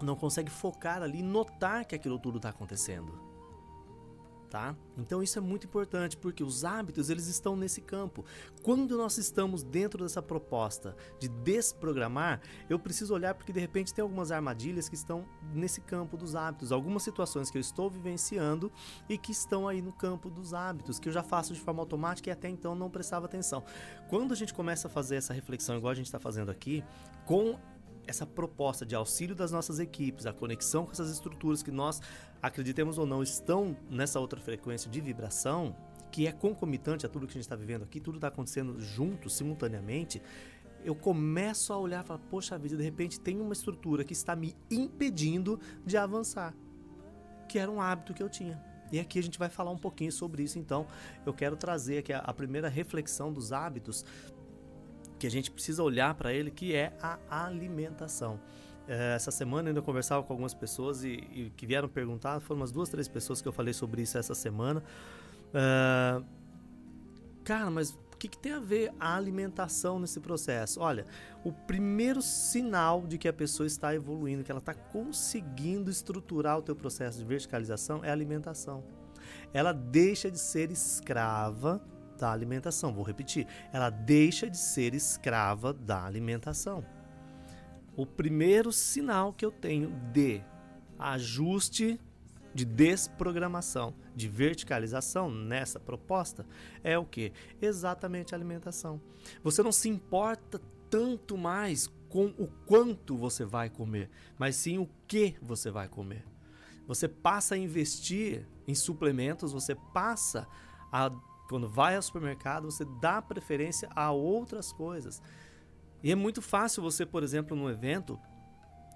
não 0.00 0.16
consegue 0.16 0.50
focar 0.50 1.02
ali 1.02 1.18
e 1.18 1.22
notar 1.22 1.84
que 1.84 1.94
aquilo 1.94 2.18
tudo 2.18 2.38
está 2.38 2.48
acontecendo 2.48 3.33
tá? 4.54 4.76
Então 4.96 5.20
isso 5.20 5.36
é 5.36 5.42
muito 5.42 5.66
importante 5.66 6.16
porque 6.16 6.44
os 6.44 6.64
hábitos 6.64 7.10
eles 7.10 7.26
estão 7.26 7.56
nesse 7.56 7.80
campo. 7.80 8.24
Quando 8.62 8.96
nós 8.96 9.18
estamos 9.18 9.64
dentro 9.64 10.04
dessa 10.04 10.22
proposta 10.22 10.94
de 11.18 11.28
desprogramar, 11.28 12.40
eu 12.70 12.78
preciso 12.78 13.12
olhar 13.12 13.34
porque 13.34 13.52
de 13.52 13.58
repente 13.58 13.92
tem 13.92 14.00
algumas 14.00 14.30
armadilhas 14.30 14.88
que 14.88 14.94
estão 14.94 15.26
nesse 15.52 15.80
campo 15.80 16.16
dos 16.16 16.36
hábitos, 16.36 16.70
algumas 16.70 17.02
situações 17.02 17.50
que 17.50 17.58
eu 17.58 17.60
estou 17.60 17.90
vivenciando 17.90 18.70
e 19.08 19.18
que 19.18 19.32
estão 19.32 19.66
aí 19.66 19.82
no 19.82 19.92
campo 19.92 20.30
dos 20.30 20.54
hábitos, 20.54 21.00
que 21.00 21.08
eu 21.08 21.12
já 21.12 21.24
faço 21.24 21.52
de 21.52 21.58
forma 21.58 21.82
automática 21.82 22.30
e 22.30 22.32
até 22.32 22.48
então 22.48 22.76
não 22.76 22.88
prestava 22.88 23.26
atenção. 23.26 23.64
Quando 24.08 24.30
a 24.30 24.36
gente 24.36 24.54
começa 24.54 24.86
a 24.86 24.90
fazer 24.90 25.16
essa 25.16 25.34
reflexão 25.34 25.76
igual 25.76 25.90
a 25.90 25.96
gente 25.96 26.06
está 26.06 26.20
fazendo 26.20 26.52
aqui, 26.52 26.84
com 27.26 27.58
essa 28.06 28.26
proposta 28.26 28.84
de 28.84 28.94
auxílio 28.94 29.34
das 29.34 29.50
nossas 29.50 29.78
equipes, 29.78 30.26
a 30.26 30.32
conexão 30.32 30.84
com 30.84 30.92
essas 30.92 31.10
estruturas 31.10 31.62
que 31.62 31.70
nós, 31.70 32.00
acreditemos 32.42 32.98
ou 32.98 33.06
não, 33.06 33.22
estão 33.22 33.76
nessa 33.90 34.20
outra 34.20 34.40
frequência 34.40 34.90
de 34.90 35.00
vibração, 35.00 35.74
que 36.10 36.26
é 36.26 36.32
concomitante 36.32 37.04
a 37.04 37.08
tudo 37.08 37.26
que 37.26 37.32
a 37.32 37.34
gente 37.34 37.42
está 37.42 37.56
vivendo 37.56 37.82
aqui, 37.82 38.00
tudo 38.00 38.16
está 38.16 38.28
acontecendo 38.28 38.80
junto, 38.80 39.28
simultaneamente, 39.28 40.22
eu 40.84 40.94
começo 40.94 41.72
a 41.72 41.78
olhar 41.78 42.04
e 42.04 42.06
falar, 42.06 42.20
poxa 42.30 42.58
vida, 42.58 42.76
de 42.76 42.82
repente 42.82 43.18
tem 43.18 43.40
uma 43.40 43.54
estrutura 43.54 44.04
que 44.04 44.12
está 44.12 44.36
me 44.36 44.54
impedindo 44.70 45.58
de 45.84 45.96
avançar, 45.96 46.54
que 47.48 47.58
era 47.58 47.70
um 47.70 47.80
hábito 47.80 48.12
que 48.12 48.22
eu 48.22 48.28
tinha. 48.28 48.62
E 48.92 49.00
aqui 49.00 49.18
a 49.18 49.22
gente 49.22 49.38
vai 49.38 49.48
falar 49.48 49.70
um 49.70 49.78
pouquinho 49.78 50.12
sobre 50.12 50.42
isso, 50.42 50.58
então 50.58 50.86
eu 51.24 51.32
quero 51.32 51.56
trazer 51.56 51.98
aqui 51.98 52.12
a, 52.12 52.18
a 52.18 52.32
primeira 52.34 52.68
reflexão 52.68 53.32
dos 53.32 53.50
hábitos 53.50 54.04
que 55.24 55.28
a 55.28 55.30
gente 55.30 55.50
precisa 55.50 55.82
olhar 55.82 56.14
para 56.14 56.34
ele, 56.34 56.50
que 56.50 56.74
é 56.74 56.92
a 57.00 57.46
alimentação. 57.46 58.38
É, 58.86 59.14
essa 59.14 59.30
semana 59.30 59.68
eu 59.68 59.70
ainda 59.70 59.80
conversava 59.80 60.22
com 60.22 60.30
algumas 60.34 60.52
pessoas 60.52 61.02
e, 61.02 61.12
e, 61.32 61.52
que 61.56 61.66
vieram 61.66 61.88
perguntar, 61.88 62.40
foram 62.40 62.60
umas 62.60 62.70
duas, 62.70 62.90
três 62.90 63.08
pessoas 63.08 63.40
que 63.40 63.48
eu 63.48 63.52
falei 63.52 63.72
sobre 63.72 64.02
isso 64.02 64.18
essa 64.18 64.34
semana. 64.34 64.84
É, 65.54 66.22
cara, 67.42 67.70
mas 67.70 67.92
o 67.92 68.18
que, 68.18 68.28
que, 68.28 68.36
tem 68.36 68.52
a 68.52 68.60
ver 68.60 68.92
a 69.00 69.16
alimentação 69.16 69.98
nesse 69.98 70.20
processo? 70.20 70.78
Olha, 70.78 71.06
o 71.42 71.50
primeiro 71.50 72.20
sinal 72.20 73.06
de 73.06 73.16
que 73.16 73.26
a 73.26 73.32
pessoa 73.32 73.66
está 73.66 73.94
evoluindo, 73.94 74.44
que 74.44 74.50
ela 74.50 74.60
está 74.60 74.74
conseguindo 74.74 75.90
estruturar 75.90 76.58
o 76.58 76.62
teu 76.62 76.76
processo 76.76 77.16
de 77.16 77.24
verticalização 77.24 78.04
é 78.04 78.10
a 78.10 78.12
alimentação. 78.12 78.84
Ela 79.54 79.72
deixa 79.72 80.30
de 80.30 80.38
ser 80.38 80.70
escrava 80.70 81.82
da 82.18 82.32
alimentação. 82.32 82.92
Vou 82.92 83.04
repetir, 83.04 83.46
ela 83.72 83.90
deixa 83.90 84.48
de 84.48 84.58
ser 84.58 84.94
escrava 84.94 85.72
da 85.72 86.04
alimentação. 86.04 86.84
O 87.96 88.04
primeiro 88.04 88.72
sinal 88.72 89.32
que 89.32 89.44
eu 89.44 89.52
tenho 89.52 89.90
de 90.12 90.42
ajuste 90.98 92.00
de 92.54 92.64
desprogramação, 92.64 93.94
de 94.14 94.28
verticalização 94.28 95.28
nessa 95.28 95.80
proposta 95.80 96.46
é 96.84 96.96
o 96.96 97.04
que? 97.04 97.32
Exatamente 97.60 98.32
a 98.32 98.38
alimentação. 98.38 99.00
Você 99.42 99.62
não 99.62 99.72
se 99.72 99.88
importa 99.88 100.60
tanto 100.88 101.36
mais 101.36 101.88
com 102.08 102.26
o 102.38 102.46
quanto 102.64 103.16
você 103.16 103.44
vai 103.44 103.68
comer, 103.68 104.08
mas 104.38 104.54
sim 104.54 104.78
o 104.78 104.88
que 105.08 105.34
você 105.42 105.68
vai 105.68 105.88
comer. 105.88 106.24
Você 106.86 107.08
passa 107.08 107.56
a 107.56 107.58
investir 107.58 108.46
em 108.68 108.74
suplementos, 108.74 109.52
você 109.52 109.74
passa 109.74 110.46
a 110.92 111.10
quando 111.48 111.68
vai 111.68 111.96
ao 111.96 112.02
supermercado, 112.02 112.70
você 112.70 112.84
dá 113.00 113.20
preferência 113.20 113.88
a 113.94 114.10
outras 114.10 114.72
coisas. 114.72 115.22
E 116.02 116.10
é 116.10 116.14
muito 116.14 116.42
fácil 116.42 116.82
você, 116.82 117.06
por 117.06 117.22
exemplo, 117.22 117.56
num 117.56 117.68
evento, 117.68 118.18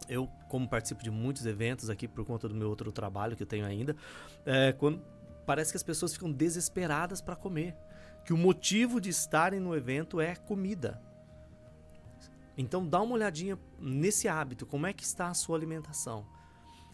eu 0.09 0.27
como 0.49 0.69
participo 0.69 1.03
de 1.03 1.11
muitos 1.11 1.47
eventos 1.47 1.91
aqui 1.91 2.07
por 2.07 2.25
conta 2.25 2.49
do 2.49 2.55
meu 2.55 2.69
outro 2.69 2.91
trabalho 2.93 3.37
que 3.37 3.43
eu 3.43 3.47
tenho 3.47 3.67
ainda, 3.67 3.97
é, 4.45 4.73
quando 4.73 5.03
parece 5.47 5.73
que 5.73 5.77
as 5.77 5.83
pessoas 5.83 6.13
ficam 6.13 6.31
desesperadas 6.31 7.21
para 7.21 7.35
comer, 7.35 7.75
que 8.25 8.33
o 8.33 8.37
motivo 8.37 9.01
de 9.01 9.09
estarem 9.09 9.59
no 9.59 9.75
evento 9.75 10.21
é 10.21 10.37
comida. 10.37 11.01
Então 12.57 12.87
dá 12.87 13.01
uma 13.01 13.15
olhadinha 13.15 13.59
nesse 13.79 14.29
hábito, 14.29 14.67
como 14.67 14.87
é 14.87 14.93
que 14.93 15.05
está 15.05 15.29
a 15.29 15.35
sua 15.35 15.57
alimentação? 15.57 16.27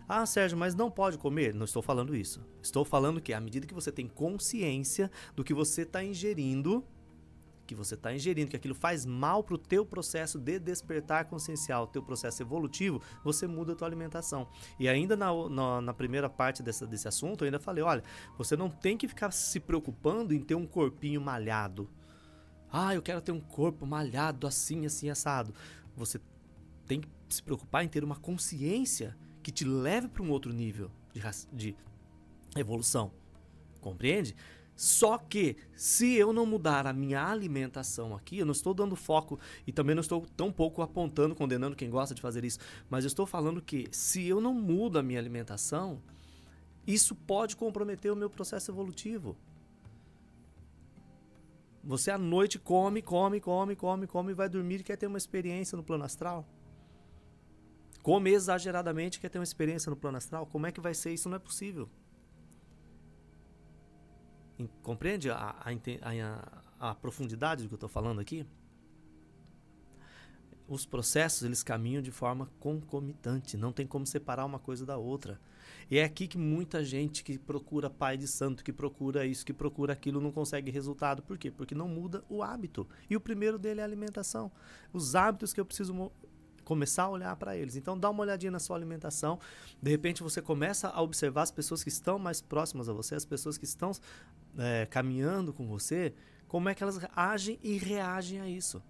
Ah, 0.08 0.26
Sérgio, 0.26 0.56
mas 0.58 0.74
não 0.74 0.90
pode 0.90 1.16
comer? 1.16 1.54
Não 1.54 1.64
estou 1.64 1.82
falando 1.82 2.14
isso. 2.14 2.44
Estou 2.62 2.84
falando 2.84 3.20
que 3.20 3.32
à 3.32 3.40
medida 3.40 3.66
que 3.66 3.74
você 3.74 3.90
tem 3.90 4.06
consciência 4.06 5.10
do 5.34 5.42
que 5.42 5.54
você 5.54 5.82
está 5.82 6.04
ingerindo, 6.04 6.84
que 7.66 7.74
você 7.74 7.94
está 7.94 8.14
ingerindo, 8.14 8.50
que 8.50 8.56
aquilo 8.56 8.74
faz 8.74 9.06
mal 9.06 9.42
para 9.42 9.54
o 9.54 9.58
teu 9.58 9.84
processo 9.84 10.38
de 10.38 10.58
despertar 10.58 11.24
consciencial, 11.24 11.86
teu 11.86 12.02
processo 12.02 12.42
evolutivo, 12.42 13.00
você 13.22 13.46
muda 13.46 13.72
a 13.72 13.76
tua 13.76 13.88
alimentação. 13.88 14.46
E 14.78 14.88
ainda 14.88 15.16
na, 15.16 15.30
na, 15.48 15.80
na, 15.80 15.94
primeira 15.94 16.28
parte 16.28 16.62
dessa, 16.62 16.86
desse 16.86 17.08
assunto, 17.08 17.42
eu 17.42 17.46
ainda 17.46 17.58
falei, 17.58 17.82
olha, 17.82 18.02
você 18.36 18.56
não 18.56 18.68
tem 18.68 18.96
que 18.96 19.08
ficar 19.08 19.30
se 19.30 19.58
preocupando 19.58 20.34
em 20.34 20.40
ter 20.40 20.54
um 20.54 20.66
corpinho 20.66 21.20
malhado. 21.20 21.88
Ah, 22.70 22.94
eu 22.94 23.00
quero 23.00 23.20
ter 23.20 23.32
um 23.32 23.40
corpo 23.40 23.86
malhado 23.86 24.46
assim, 24.46 24.84
assim, 24.84 25.08
assado. 25.08 25.54
Você 25.96 26.20
tem 26.86 27.00
que 27.00 27.08
se 27.28 27.42
preocupar 27.42 27.84
em 27.84 27.88
ter 27.88 28.04
uma 28.04 28.16
consciência 28.16 29.16
que 29.44 29.52
te 29.52 29.64
leve 29.64 30.08
para 30.08 30.22
um 30.22 30.30
outro 30.30 30.52
nível 30.52 30.90
de, 31.12 31.22
de 31.52 31.76
evolução. 32.56 33.12
Compreende? 33.80 34.34
Só 34.74 35.18
que 35.18 35.56
se 35.76 36.14
eu 36.14 36.32
não 36.32 36.46
mudar 36.46 36.86
a 36.86 36.92
minha 36.92 37.24
alimentação 37.24 38.16
aqui, 38.16 38.38
eu 38.38 38.46
não 38.46 38.52
estou 38.52 38.74
dando 38.74 38.96
foco 38.96 39.38
e 39.66 39.72
também 39.72 39.94
não 39.94 40.00
estou 40.00 40.26
tão 40.34 40.50
pouco 40.50 40.82
apontando, 40.82 41.34
condenando 41.34 41.76
quem 41.76 41.90
gosta 41.90 42.14
de 42.14 42.22
fazer 42.22 42.44
isso, 42.44 42.58
mas 42.90 43.04
eu 43.04 43.08
estou 43.08 43.26
falando 43.26 43.62
que 43.62 43.86
se 43.92 44.26
eu 44.26 44.40
não 44.40 44.54
mudo 44.54 44.98
a 44.98 45.02
minha 45.02 45.20
alimentação, 45.20 46.02
isso 46.86 47.14
pode 47.14 47.54
comprometer 47.54 48.10
o 48.10 48.16
meu 48.16 48.30
processo 48.30 48.70
evolutivo. 48.70 49.36
Você 51.84 52.10
à 52.10 52.16
noite 52.16 52.58
come, 52.58 53.02
come, 53.02 53.40
come, 53.40 53.76
come, 53.76 54.06
come, 54.06 54.32
vai 54.32 54.48
dormir 54.48 54.80
e 54.80 54.82
quer 54.82 54.96
ter 54.96 55.06
uma 55.06 55.18
experiência 55.18 55.76
no 55.76 55.84
plano 55.84 56.02
astral? 56.02 56.48
Come 58.04 58.30
exageradamente 58.30 59.18
quer 59.18 59.30
ter 59.30 59.38
uma 59.38 59.44
experiência 59.44 59.88
no 59.88 59.96
plano 59.96 60.18
astral, 60.18 60.46
como 60.46 60.66
é 60.66 60.70
que 60.70 60.80
vai 60.80 60.92
ser? 60.92 61.14
Isso 61.14 61.28
não 61.28 61.36
é 61.36 61.40
possível. 61.40 61.88
Compreende 64.82 65.30
a, 65.30 65.36
a, 65.36 65.70
a, 66.80 66.90
a 66.90 66.94
profundidade 66.94 67.62
do 67.62 67.68
que 67.68 67.74
eu 67.74 67.76
estou 67.76 67.88
falando 67.88 68.20
aqui? 68.20 68.46
Os 70.68 70.84
processos 70.84 71.42
eles 71.44 71.62
caminham 71.62 72.02
de 72.02 72.10
forma 72.10 72.50
concomitante, 72.60 73.56
não 73.56 73.72
tem 73.72 73.86
como 73.86 74.06
separar 74.06 74.44
uma 74.44 74.58
coisa 74.58 74.84
da 74.84 74.98
outra. 74.98 75.40
E 75.90 75.98
é 75.98 76.04
aqui 76.04 76.28
que 76.28 76.38
muita 76.38 76.84
gente 76.84 77.24
que 77.24 77.38
procura 77.38 77.88
pai 77.88 78.18
de 78.18 78.28
santo, 78.28 78.62
que 78.62 78.72
procura 78.72 79.26
isso, 79.26 79.46
que 79.46 79.52
procura 79.52 79.94
aquilo, 79.94 80.20
não 80.20 80.30
consegue 80.30 80.70
resultado. 80.70 81.22
Por 81.22 81.38
quê? 81.38 81.50
Porque 81.50 81.74
não 81.74 81.88
muda 81.88 82.22
o 82.28 82.42
hábito. 82.42 82.86
E 83.08 83.16
o 83.16 83.20
primeiro 83.20 83.58
dele 83.58 83.80
é 83.80 83.82
a 83.82 83.86
alimentação. 83.86 84.52
Os 84.92 85.14
hábitos 85.14 85.54
que 85.54 85.60
eu 85.60 85.64
preciso 85.64 86.12
começar 86.64 87.04
a 87.04 87.08
olhar 87.10 87.36
para 87.36 87.56
eles. 87.56 87.76
Então 87.76 87.98
dá 87.98 88.10
uma 88.10 88.22
olhadinha 88.22 88.50
na 88.50 88.58
sua 88.58 88.76
alimentação. 88.76 89.38
De 89.80 89.90
repente 89.90 90.22
você 90.22 90.42
começa 90.42 90.88
a 90.88 91.00
observar 91.02 91.42
as 91.42 91.50
pessoas 91.50 91.82
que 91.82 91.88
estão 91.88 92.18
mais 92.18 92.40
próximas 92.40 92.88
a 92.88 92.92
você, 92.92 93.14
as 93.14 93.24
pessoas 93.24 93.56
que 93.58 93.64
estão 93.64 93.92
é, 94.58 94.86
caminhando 94.86 95.52
com 95.52 95.66
você, 95.66 96.14
como 96.48 96.68
é 96.68 96.74
que 96.74 96.82
elas 96.82 96.98
agem 97.14 97.58
e 97.62 97.76
reagem 97.76 98.40
a 98.40 98.48
isso. 98.48 98.82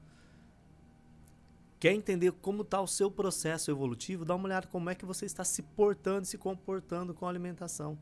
Quer 1.79 1.93
entender 1.93 2.33
como 2.33 2.63
está 2.63 2.81
o 2.81 2.87
seu 2.87 3.11
processo 3.11 3.71
evolutivo? 3.71 4.25
Dá 4.25 4.35
uma 4.35 4.47
olhada 4.47 4.67
como 4.69 4.89
é 4.89 4.95
que 4.95 5.05
você 5.05 5.27
está 5.27 5.45
se 5.45 5.63
portando, 5.63 6.27
se 6.27 6.39
comportando 6.39 7.13
com 7.13 7.27
a 7.27 7.29
alimentação. 7.29 7.99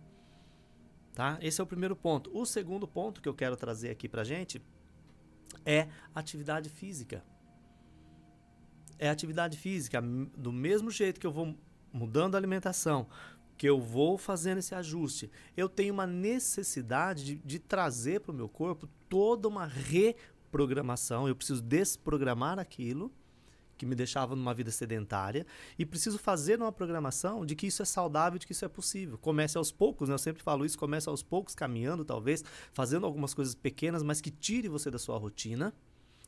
Tá? 1.15 1.37
Esse 1.41 1.61
é 1.61 1.65
o 1.65 1.67
primeiro 1.67 1.97
ponto. 1.97 2.31
O 2.33 2.47
segundo 2.47 2.87
ponto 2.87 3.21
que 3.21 3.29
eu 3.29 3.35
quero 3.35 3.57
trazer 3.57 3.91
aqui 3.91 4.09
pra 4.09 4.25
gente 4.25 4.63
é 5.67 5.89
atividade 6.15 6.69
física. 6.69 7.25
É 9.03 9.09
atividade 9.11 9.59
física. 9.59 10.01
Do 10.01 10.53
mesmo 10.53 10.89
jeito 10.89 11.19
que 11.19 11.27
eu 11.27 11.33
vou 11.33 11.57
mudando 11.93 12.37
a 12.37 12.39
alimentação, 12.39 13.09
que 13.59 13.69
eu 13.69 13.81
vou 13.81 14.17
fazendo 14.17 14.59
esse 14.59 14.77
ajuste, 14.77 15.29
eu 15.57 15.69
tenho 15.69 15.93
uma 15.93 16.07
necessidade 16.07 17.25
de, 17.25 17.35
de 17.37 17.59
trazer 17.59 18.21
para 18.21 18.31
o 18.31 18.35
meu 18.35 18.49
corpo 18.49 18.89
toda 19.09 19.49
uma 19.49 19.67
reprogramação. 19.67 21.27
Eu 21.27 21.35
preciso 21.35 21.61
desprogramar 21.61 22.61
aquilo 22.61 23.13
que 23.77 23.85
me 23.85 23.97
deixava 23.97 24.37
numa 24.37 24.55
vida 24.55 24.71
sedentária 24.71 25.45
e 25.77 25.85
preciso 25.85 26.17
fazer 26.17 26.61
uma 26.61 26.71
programação 26.71 27.45
de 27.45 27.57
que 27.57 27.67
isso 27.67 27.83
é 27.83 27.85
saudável, 27.85 28.39
de 28.39 28.47
que 28.47 28.53
isso 28.53 28.65
é 28.65 28.69
possível. 28.69 29.19
Comece 29.19 29.59
aos 29.59 29.73
poucos, 29.73 30.09
né? 30.09 30.15
eu 30.15 30.19
sempre 30.19 30.41
falo 30.45 30.65
isso, 30.65 30.79
comece 30.79 31.09
aos 31.09 31.25
poucos, 31.25 31.57
caminhando 31.57 32.05
talvez, 32.05 32.45
fazendo 32.73 33.05
algumas 33.05 33.35
coisas 33.35 33.57
pequenas, 33.57 34.05
mas 34.05 34.21
que 34.21 34.31
tire 34.31 34.69
você 34.69 34.89
da 34.89 35.01
sua 35.01 35.19
rotina, 35.19 35.75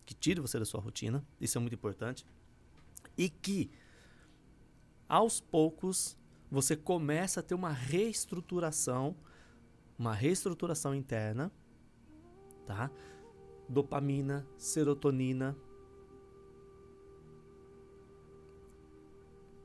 que 0.04 0.14
tire 0.14 0.40
você 0.40 0.58
da 0.58 0.64
sua 0.64 0.80
rotina, 0.80 1.24
isso 1.40 1.56
é 1.56 1.60
muito 1.60 1.74
importante, 1.74 2.26
e 3.16 3.28
que 3.28 3.70
aos 5.08 5.40
poucos 5.40 6.16
você 6.50 6.76
começa 6.76 7.40
a 7.40 7.42
ter 7.42 7.54
uma 7.54 7.70
reestruturação, 7.70 9.16
uma 9.98 10.14
reestruturação 10.14 10.94
interna, 10.94 11.50
tá? 12.66 12.90
Dopamina, 13.68 14.46
serotonina, 14.56 15.56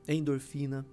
endorfina. 0.08 0.86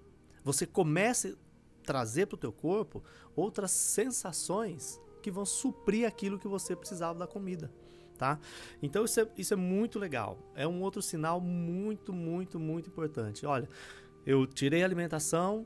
Você 0.44 0.66
começa 0.66 1.30
a 1.30 1.84
trazer 1.84 2.28
para 2.28 2.36
o 2.36 2.40
teu 2.40 2.52
corpo 2.52 3.04
outras 3.36 3.72
sensações 3.72 5.02
que 5.22 5.32
vão 5.32 5.46
suprir 5.46 6.08
aquilo 6.08 6.40
que 6.40 6.48
você 6.48 6.76
precisava 6.76 7.18
da 7.18 7.28
comida, 7.28 7.72
tá? 8.18 8.40
Então 8.82 9.06
isso 9.06 9.20
é, 9.22 9.28
isso 9.38 9.54
é 9.54 9.58
muito 9.58 10.00
legal. 10.00 10.38
É 10.56 10.68
um 10.68 10.82
outro 10.82 11.02
sinal 11.02 11.40
muito, 11.40 12.12
muito, 12.12 12.60
muito 12.60 12.90
importante. 12.90 13.46
Olha, 13.46 13.70
eu 14.26 14.46
tirei 14.46 14.82
a 14.82 14.86
alimentação, 14.86 15.66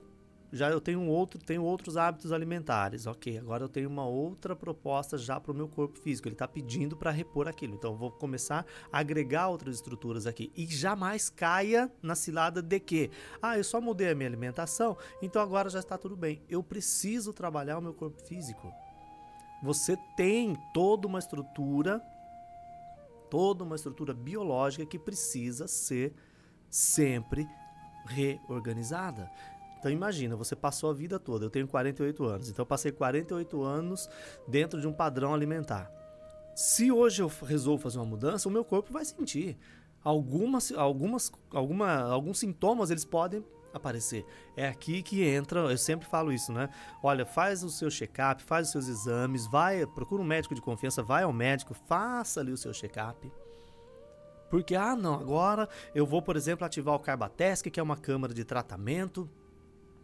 já 0.54 0.70
eu 0.70 0.82
tenho 0.82 1.08
outro, 1.08 1.40
tenho 1.40 1.64
outros 1.64 1.96
hábitos 1.96 2.32
alimentares. 2.32 3.08
Ok, 3.08 3.38
agora 3.38 3.64
eu 3.64 3.70
tenho 3.70 3.90
uma 3.90 4.06
outra 4.06 4.56
proposta 4.56 5.18
já 5.18 5.40
para 5.40 5.52
o 5.52 5.56
meu 5.56 5.68
corpo 5.68 5.98
físico. 5.98 6.28
Ele 6.28 6.36
está 6.36 6.48
pedindo 6.48 6.98
para 6.98 7.10
repor 7.10 7.48
aquilo. 7.48 7.76
Então 7.76 7.92
eu 7.92 7.98
vou 7.98 8.12
começar 8.12 8.66
a 8.92 9.00
agregar 9.00 9.48
outras 9.48 9.76
estruturas 9.76 10.28
aqui. 10.28 10.52
E 10.56 10.66
jamais 10.68 11.30
caia 11.30 11.90
na 12.04 12.16
cilada 12.16 12.62
de 12.62 12.80
que, 12.80 13.10
ah, 13.42 13.58
eu 13.58 13.64
só 13.64 13.80
mudei 13.80 14.10
a 14.10 14.16
minha 14.16 14.28
alimentação, 14.28 14.98
então 15.22 15.42
agora 15.42 15.70
já 15.70 15.80
está 15.80 15.98
tudo 15.98 16.18
bem. 16.18 16.42
Eu 16.50 16.62
preciso 16.62 17.32
trabalhar 17.32 17.78
o 17.78 17.82
meu 17.82 17.94
corpo 17.94 18.22
físico. 18.22 18.72
Você 19.64 19.96
tem 20.18 20.58
toda 20.74 21.08
uma 21.08 21.20
estrutura, 21.20 22.02
toda 23.32 23.64
uma 23.64 23.78
estrutura 23.78 24.14
biológica 24.14 24.86
que 24.86 25.00
precisa 25.00 25.66
ser 25.66 26.14
sempre 26.70 27.48
reorganizada. 28.06 29.32
Então 29.80 29.90
imagina, 29.90 30.36
você 30.36 30.56
passou 30.56 30.90
a 30.90 30.94
vida 30.94 31.18
toda, 31.18 31.46
eu 31.46 31.50
tenho 31.50 31.68
48 31.68 32.24
anos, 32.26 32.50
então 32.50 32.62
eu 32.62 32.68
passei 32.68 32.92
48 32.92 33.64
anos 33.64 34.10
dentro 34.48 34.80
de 34.80 34.88
um 34.88 34.94
padrão 34.94 35.34
alimentar. 35.34 35.90
Se 36.54 36.92
hoje 36.92 37.22
eu 37.22 37.32
resolvo 37.44 37.82
fazer 37.82 37.98
uma 37.98 38.06
mudança, 38.06 38.50
o 38.50 38.52
meu 38.52 38.66
corpo 38.66 38.92
vai 38.92 39.06
sentir. 39.06 39.58
Algumas, 40.04 40.72
algumas, 40.74 41.32
alguma, 41.52 42.02
alguns 42.02 42.38
sintomas 42.38 42.92
eles 42.92 43.06
podem 43.06 43.44
aparecer. 43.74 44.26
É 44.56 44.68
aqui 44.68 45.02
que 45.02 45.24
entra, 45.24 45.60
eu 45.62 45.78
sempre 45.78 46.08
falo 46.08 46.32
isso, 46.32 46.52
né? 46.52 46.70
Olha, 47.02 47.26
faz 47.26 47.64
o 47.64 47.70
seu 47.70 47.90
check-up, 47.90 48.44
faz 48.44 48.68
os 48.68 48.72
seus 48.72 48.88
exames, 48.88 49.48
vai, 49.48 49.86
procura 49.86 50.22
um 50.22 50.26
médico 50.26 50.56
de 50.56 50.62
confiança, 50.62 51.02
vai 51.02 51.24
ao 51.24 51.34
médico, 51.34 51.74
faça 51.74 52.40
ali 52.40 52.52
o 52.52 52.58
seu 52.58 52.74
check-up. 52.74 53.32
Porque, 54.50 54.76
ah, 54.76 54.96
não, 54.96 55.14
agora 55.14 55.70
eu 55.96 56.06
vou, 56.06 56.22
por 56.22 56.36
exemplo, 56.36 56.66
ativar 56.66 56.96
o 56.96 57.00
Carbatesc, 57.00 57.70
que 57.70 57.80
é 57.80 57.84
uma 57.84 57.96
câmara 57.96 58.34
de 58.34 58.44
tratamento, 58.44 59.30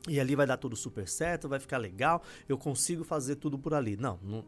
e 0.08 0.20
ali 0.20 0.36
vai 0.36 0.48
dar 0.48 0.58
tudo 0.58 0.76
super 0.76 1.08
certo, 1.08 1.50
vai 1.50 1.60
ficar 1.60 1.78
legal, 1.78 2.22
eu 2.48 2.58
consigo 2.58 3.04
fazer 3.04 3.36
tudo 3.36 3.60
por 3.60 3.74
ali. 3.74 3.98
Não, 3.98 4.18
não 4.24 4.46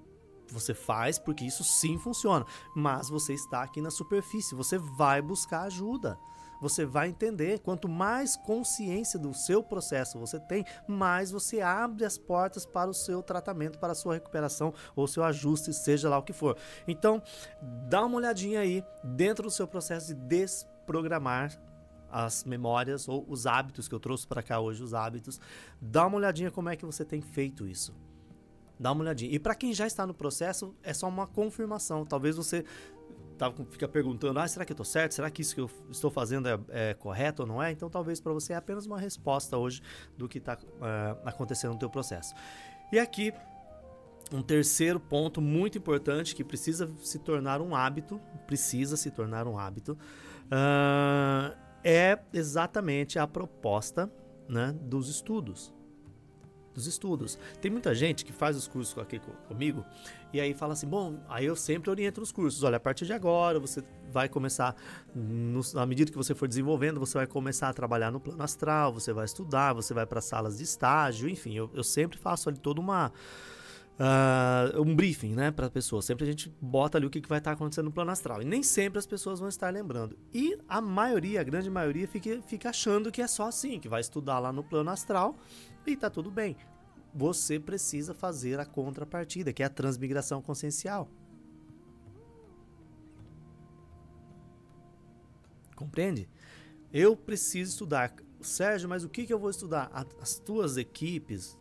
você 0.52 0.74
faz 0.74 1.20
porque 1.20 1.46
isso 1.46 1.64
sim 1.64 1.98
funciona, 1.98 2.46
mas 2.76 3.10
você 3.10 3.34
está 3.34 3.62
aqui 3.62 3.82
na 3.82 3.92
superfície, 3.92 4.56
você 4.56 4.78
vai 4.78 5.22
buscar 5.22 5.64
ajuda. 5.64 6.18
Você 6.62 6.86
vai 6.86 7.10
entender, 7.10 7.60
quanto 7.60 7.88
mais 7.88 8.36
consciência 8.36 9.18
do 9.18 9.34
seu 9.34 9.64
processo 9.64 10.20
você 10.20 10.40
tem, 10.40 10.66
mais 10.88 11.32
você 11.32 11.62
abre 11.62 12.06
as 12.06 12.18
portas 12.18 12.66
para 12.66 12.90
o 12.90 12.94
seu 12.94 13.24
tratamento, 13.24 13.80
para 13.80 13.94
a 13.94 13.96
sua 13.96 14.16
recuperação 14.16 14.74
ou 14.96 15.08
seu 15.08 15.24
ajuste, 15.24 15.74
seja 15.74 16.10
lá 16.10 16.18
o 16.18 16.24
que 16.24 16.34
for. 16.34 16.58
Então, 16.88 17.22
dá 17.88 18.06
uma 18.06 18.18
olhadinha 18.18 18.60
aí 18.60 18.84
dentro 19.04 19.44
do 19.44 19.52
seu 19.52 19.68
processo 19.68 20.14
de 20.14 20.22
desprogramar 20.22 21.60
as 22.12 22.44
memórias 22.44 23.08
ou 23.08 23.26
os 23.28 23.46
hábitos 23.46 23.88
que 23.88 23.94
eu 23.94 24.00
trouxe 24.00 24.26
para 24.28 24.42
cá 24.42 24.60
hoje, 24.60 24.84
os 24.84 24.94
hábitos. 24.94 25.40
Dá 25.80 26.06
uma 26.08 26.18
olhadinha 26.18 26.52
como 26.52 26.70
é 26.70 26.76
que 26.76 26.86
você 26.86 27.06
tem 27.06 27.22
feito 27.22 27.68
isso. 27.68 27.96
Dá 28.80 28.92
uma 28.92 29.02
olhadinha. 29.02 29.32
E 29.32 29.38
para 29.38 29.54
quem 29.54 29.74
já 29.74 29.86
está 29.86 30.08
no 30.08 30.14
processo, 30.14 30.74
é 30.82 30.94
só 30.94 31.08
uma 31.08 31.28
confirmação. 31.28 32.06
Talvez 32.06 32.38
você 32.38 32.64
tá, 33.40 33.52
fica 33.72 33.88
perguntando: 33.88 34.40
ah, 34.40 34.48
será 34.48 34.66
que 34.66 34.72
eu 34.72 34.76
estou 34.76 34.86
certo? 34.86 35.14
Será 35.14 35.32
que 35.32 35.42
isso 35.42 35.56
que 35.56 35.62
eu 35.62 35.70
estou 35.90 36.12
fazendo 36.12 36.48
é, 36.48 36.60
é 36.70 36.94
correto 36.94 37.44
ou 37.44 37.48
não 37.48 37.64
é? 37.64 37.72
Então, 37.72 37.90
talvez 37.90 38.20
para 38.20 38.34
você 38.34 38.54
é 38.54 38.56
apenas 38.56 38.86
uma 38.86 39.00
resposta 39.00 39.58
hoje 39.58 39.82
do 40.18 40.28
que 40.28 40.38
está 40.38 40.58
acontecendo 41.26 41.74
no 41.74 41.80
teu 41.80 41.90
processo. 41.90 42.36
E 42.92 43.00
aqui, 43.00 43.34
um 44.32 44.42
terceiro 44.42 45.00
ponto 45.00 45.42
muito 45.42 45.78
importante 45.78 46.36
que 46.36 46.44
precisa 46.44 46.92
se 47.02 47.20
tornar 47.20 47.62
um 47.62 47.76
hábito, 47.76 48.20
precisa 48.46 48.96
se 48.96 49.10
tornar 49.10 49.48
um 49.48 49.58
hábito, 49.58 49.98
uh, 50.46 51.56
é 51.84 52.20
exatamente 52.34 53.18
a 53.18 53.28
proposta 53.28 54.12
né, 54.48 54.76
dos 54.82 55.10
estudos. 55.10 55.74
Dos 56.74 56.86
estudos. 56.88 57.38
Tem 57.62 57.72
muita 57.72 57.96
gente 57.96 58.24
que 58.24 58.32
faz 58.32 58.56
os 58.56 58.68
cursos 58.68 58.98
aqui 58.98 59.20
comigo 59.48 59.84
e 60.32 60.40
aí 60.40 60.54
fala 60.54 60.74
assim: 60.74 60.88
bom, 60.88 61.20
aí 61.28 61.46
eu 61.46 61.56
sempre 61.56 61.90
oriento 61.90 62.22
os 62.22 62.32
cursos. 62.32 62.64
Olha, 62.64 62.78
a 62.78 62.80
partir 62.80 63.06
de 63.06 63.14
agora 63.14 63.60
você 63.60 63.84
vai 64.12 64.30
começar, 64.30 64.76
no, 65.14 65.62
à 65.76 65.86
medida 65.86 66.12
que 66.12 66.18
você 66.18 66.36
for 66.36 66.48
desenvolvendo, 66.48 67.00
você 67.00 67.18
vai 67.18 67.28
começar 67.28 67.70
a 67.70 67.74
trabalhar 67.74 68.12
no 68.12 68.20
plano 68.20 68.42
astral, 68.44 68.94
você 68.94 69.12
vai 69.12 69.26
estudar, 69.26 69.74
você 69.74 69.94
vai 69.94 70.06
para 70.06 70.22
salas 70.22 70.58
de 70.58 70.64
estágio, 70.64 71.30
enfim, 71.30 71.56
eu, 71.56 71.70
eu 71.74 71.84
sempre 71.84 72.18
faço 72.18 72.50
ali 72.50 72.58
toda 72.58 72.80
uma. 72.80 73.12
Uh, 74.00 74.82
um 74.82 74.96
briefing, 74.96 75.36
né, 75.36 75.52
para 75.52 75.66
a 75.66 75.70
pessoa. 75.70 76.02
Sempre 76.02 76.24
a 76.24 76.28
gente 76.28 76.50
bota 76.62 76.98
ali 76.98 77.06
o 77.06 77.10
que, 77.10 77.20
que 77.20 77.28
vai 77.28 77.40
estar 77.40 77.52
tá 77.52 77.56
acontecendo 77.56 77.84
no 77.84 77.92
plano 77.92 78.10
astral. 78.10 78.42
E 78.42 78.46
nem 78.46 78.64
sempre 78.64 78.98
as 78.98 79.06
pessoas 79.06 79.42
vão 79.42 79.50
estar 79.50 79.70
lembrando. 79.74 80.18
E 80.34 80.58
a 80.70 80.80
maioria, 80.80 81.42
a 81.42 81.44
grande 81.44 81.70
maioria, 81.70 82.08
fica, 82.08 82.42
fica 82.48 82.70
achando 82.70 83.12
que 83.12 83.22
é 83.22 83.28
só 83.28 83.50
assim, 83.50 83.78
que 83.78 83.90
vai 83.90 84.00
estudar 84.00 84.40
lá 84.40 84.54
no 84.54 84.64
plano 84.64 84.90
astral 84.90 85.36
e 85.86 85.98
tá 85.98 86.10
tudo 86.10 86.32
bem. 86.32 86.56
Você 87.14 87.60
precisa 87.60 88.14
fazer 88.14 88.60
a 88.60 88.66
contrapartida, 88.66 89.52
que 89.52 89.64
é 89.64 89.66
a 89.66 89.70
transmigração 89.70 90.42
consciencial. 90.42 91.10
Compreende? 95.76 96.30
Eu 96.94 97.16
preciso 97.16 97.72
estudar. 97.72 98.14
Sérgio, 98.42 98.88
mas 98.88 99.04
o 99.04 99.10
que, 99.10 99.26
que 99.26 99.34
eu 99.34 99.40
vou 99.40 99.50
estudar? 99.50 99.90
As 100.22 100.38
tuas 100.38 100.78
equipes, 100.78 101.58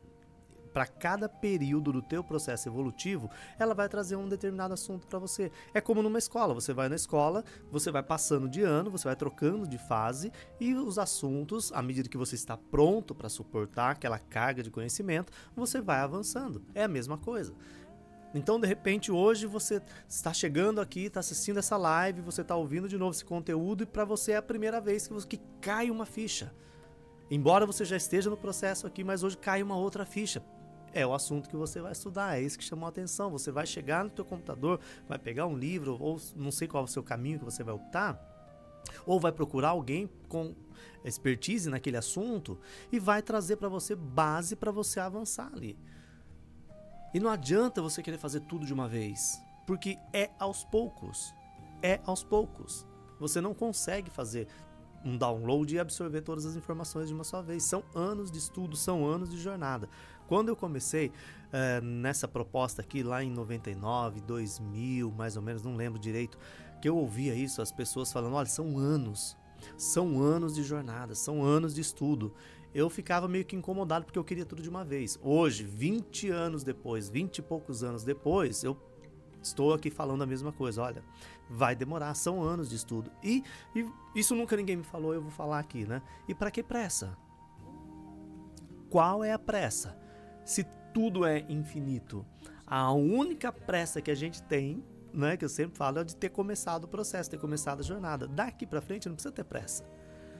para 0.68 0.86
cada 0.86 1.28
período 1.28 1.92
do 1.92 2.02
teu 2.02 2.22
processo 2.22 2.68
evolutivo, 2.68 3.30
ela 3.58 3.74
vai 3.74 3.88
trazer 3.88 4.16
um 4.16 4.28
determinado 4.28 4.74
assunto 4.74 5.06
para 5.06 5.18
você. 5.18 5.50
É 5.74 5.80
como 5.80 6.02
numa 6.02 6.18
escola, 6.18 6.54
você 6.54 6.72
vai 6.72 6.88
na 6.88 6.96
escola, 6.96 7.44
você 7.70 7.90
vai 7.90 8.02
passando 8.02 8.48
de 8.48 8.62
ano, 8.62 8.90
você 8.90 9.04
vai 9.04 9.16
trocando 9.16 9.66
de 9.66 9.78
fase 9.78 10.32
e 10.60 10.74
os 10.74 10.98
assuntos, 10.98 11.72
à 11.72 11.82
medida 11.82 12.08
que 12.08 12.16
você 12.16 12.34
está 12.34 12.56
pronto 12.56 13.14
para 13.14 13.28
suportar 13.28 13.90
aquela 13.90 14.18
carga 14.18 14.62
de 14.62 14.70
conhecimento, 14.70 15.32
você 15.56 15.80
vai 15.80 16.00
avançando. 16.00 16.62
É 16.74 16.84
a 16.84 16.88
mesma 16.88 17.18
coisa. 17.18 17.54
Então, 18.34 18.60
de 18.60 18.66
repente, 18.66 19.10
hoje 19.10 19.46
você 19.46 19.80
está 20.06 20.32
chegando 20.32 20.80
aqui, 20.80 21.04
está 21.04 21.20
assistindo 21.20 21.58
essa 21.58 21.76
live, 21.76 22.20
você 22.20 22.42
está 22.42 22.54
ouvindo 22.54 22.88
de 22.88 22.98
novo 22.98 23.12
esse 23.12 23.24
conteúdo 23.24 23.82
e 23.82 23.86
para 23.86 24.04
você 24.04 24.32
é 24.32 24.36
a 24.36 24.42
primeira 24.42 24.80
vez 24.80 25.06
que, 25.06 25.14
você, 25.14 25.26
que 25.26 25.40
cai 25.60 25.90
uma 25.90 26.04
ficha. 26.04 26.52
Embora 27.30 27.66
você 27.66 27.84
já 27.84 27.96
esteja 27.96 28.28
no 28.28 28.36
processo 28.36 28.86
aqui, 28.86 29.02
mas 29.02 29.22
hoje 29.22 29.36
cai 29.36 29.62
uma 29.62 29.76
outra 29.76 30.04
ficha 30.04 30.42
é 30.98 31.06
o 31.06 31.14
assunto 31.14 31.48
que 31.48 31.56
você 31.56 31.80
vai 31.80 31.92
estudar, 31.92 32.38
é 32.38 32.42
isso 32.42 32.58
que 32.58 32.64
chamou 32.64 32.86
a 32.86 32.88
atenção. 32.88 33.30
Você 33.30 33.50
vai 33.50 33.66
chegar 33.66 34.04
no 34.04 34.10
teu 34.10 34.24
computador, 34.24 34.80
vai 35.08 35.18
pegar 35.18 35.46
um 35.46 35.56
livro, 35.56 35.96
ou 36.00 36.20
não 36.34 36.50
sei 36.50 36.66
qual 36.66 36.82
é 36.82 36.84
o 36.84 36.88
seu 36.88 37.02
caminho 37.02 37.38
que 37.38 37.44
você 37.44 37.62
vai 37.62 37.74
optar, 37.74 38.20
ou 39.06 39.20
vai 39.20 39.32
procurar 39.32 39.70
alguém 39.70 40.10
com 40.28 40.54
expertise 41.04 41.70
naquele 41.70 41.96
assunto 41.96 42.58
e 42.90 42.98
vai 42.98 43.22
trazer 43.22 43.56
para 43.56 43.68
você 43.68 43.94
base 43.94 44.56
para 44.56 44.70
você 44.70 45.00
avançar 45.00 45.50
ali. 45.52 45.78
E 47.14 47.20
não 47.20 47.30
adianta 47.30 47.80
você 47.80 48.02
querer 48.02 48.18
fazer 48.18 48.40
tudo 48.40 48.66
de 48.66 48.72
uma 48.72 48.88
vez, 48.88 49.40
porque 49.66 49.96
é 50.12 50.30
aos 50.38 50.64
poucos. 50.64 51.32
É 51.82 52.00
aos 52.04 52.24
poucos. 52.24 52.86
Você 53.18 53.40
não 53.40 53.54
consegue 53.54 54.10
fazer 54.10 54.48
um 55.04 55.16
download 55.16 55.74
e 55.74 55.78
absorver 55.78 56.22
todas 56.22 56.44
as 56.44 56.56
informações 56.56 57.08
de 57.08 57.14
uma 57.14 57.24
só 57.24 57.40
vez. 57.40 57.62
São 57.64 57.82
anos 57.94 58.30
de 58.30 58.38
estudo, 58.38 58.76
são 58.76 59.06
anos 59.06 59.30
de 59.30 59.38
jornada. 59.38 59.88
Quando 60.28 60.50
eu 60.50 60.56
comecei 60.56 61.10
eh, 61.52 61.80
nessa 61.80 62.28
proposta 62.28 62.82
aqui, 62.82 63.02
lá 63.02 63.24
em 63.24 63.30
99, 63.30 64.20
2000, 64.20 65.10
mais 65.10 65.36
ou 65.36 65.42
menos, 65.42 65.62
não 65.62 65.74
lembro 65.74 65.98
direito, 65.98 66.38
que 66.80 66.88
eu 66.88 66.96
ouvia 66.96 67.34
isso, 67.34 67.62
as 67.62 67.72
pessoas 67.72 68.12
falando: 68.12 68.34
olha, 68.34 68.46
são 68.46 68.76
anos, 68.76 69.36
são 69.76 70.20
anos 70.20 70.54
de 70.54 70.62
jornada, 70.62 71.14
são 71.14 71.42
anos 71.42 71.74
de 71.74 71.80
estudo. 71.80 72.34
Eu 72.74 72.90
ficava 72.90 73.26
meio 73.26 73.46
que 73.46 73.56
incomodado 73.56 74.04
porque 74.04 74.18
eu 74.18 74.24
queria 74.24 74.44
tudo 74.44 74.60
de 74.60 74.68
uma 74.68 74.84
vez. 74.84 75.18
Hoje, 75.22 75.64
20 75.64 76.28
anos 76.28 76.62
depois, 76.62 77.08
20 77.08 77.38
e 77.38 77.42
poucos 77.42 77.82
anos 77.82 78.04
depois, 78.04 78.62
eu 78.62 78.76
estou 79.42 79.72
aqui 79.72 79.90
falando 79.90 80.22
a 80.22 80.26
mesma 80.26 80.52
coisa. 80.52 80.82
Olha, 80.82 81.02
vai 81.48 81.74
demorar, 81.74 82.14
são 82.14 82.42
anos 82.42 82.68
de 82.68 82.76
estudo. 82.76 83.10
E, 83.24 83.42
e 83.74 83.86
isso 84.14 84.34
nunca 84.34 84.54
ninguém 84.54 84.76
me 84.76 84.84
falou, 84.84 85.14
eu 85.14 85.22
vou 85.22 85.30
falar 85.30 85.58
aqui, 85.58 85.86
né? 85.86 86.02
E 86.28 86.34
para 86.34 86.50
que 86.50 86.62
pressa? 86.62 87.16
Qual 88.90 89.24
é 89.24 89.32
a 89.32 89.38
pressa? 89.38 89.98
Se 90.48 90.64
tudo 90.94 91.26
é 91.26 91.44
infinito, 91.46 92.24
a 92.66 92.90
única 92.90 93.52
pressa 93.52 94.00
que 94.00 94.10
a 94.10 94.14
gente 94.14 94.42
tem, 94.42 94.82
né, 95.12 95.36
que 95.36 95.44
eu 95.44 95.48
sempre 95.48 95.76
falo, 95.76 95.98
é 95.98 96.04
de 96.04 96.16
ter 96.16 96.30
começado 96.30 96.84
o 96.84 96.88
processo, 96.88 97.28
ter 97.28 97.38
começado 97.38 97.80
a 97.80 97.82
jornada. 97.82 98.26
Daqui 98.26 98.66
para 98.66 98.80
frente 98.80 99.06
não 99.06 99.14
precisa 99.14 99.30
ter 99.30 99.44
pressa. 99.44 99.84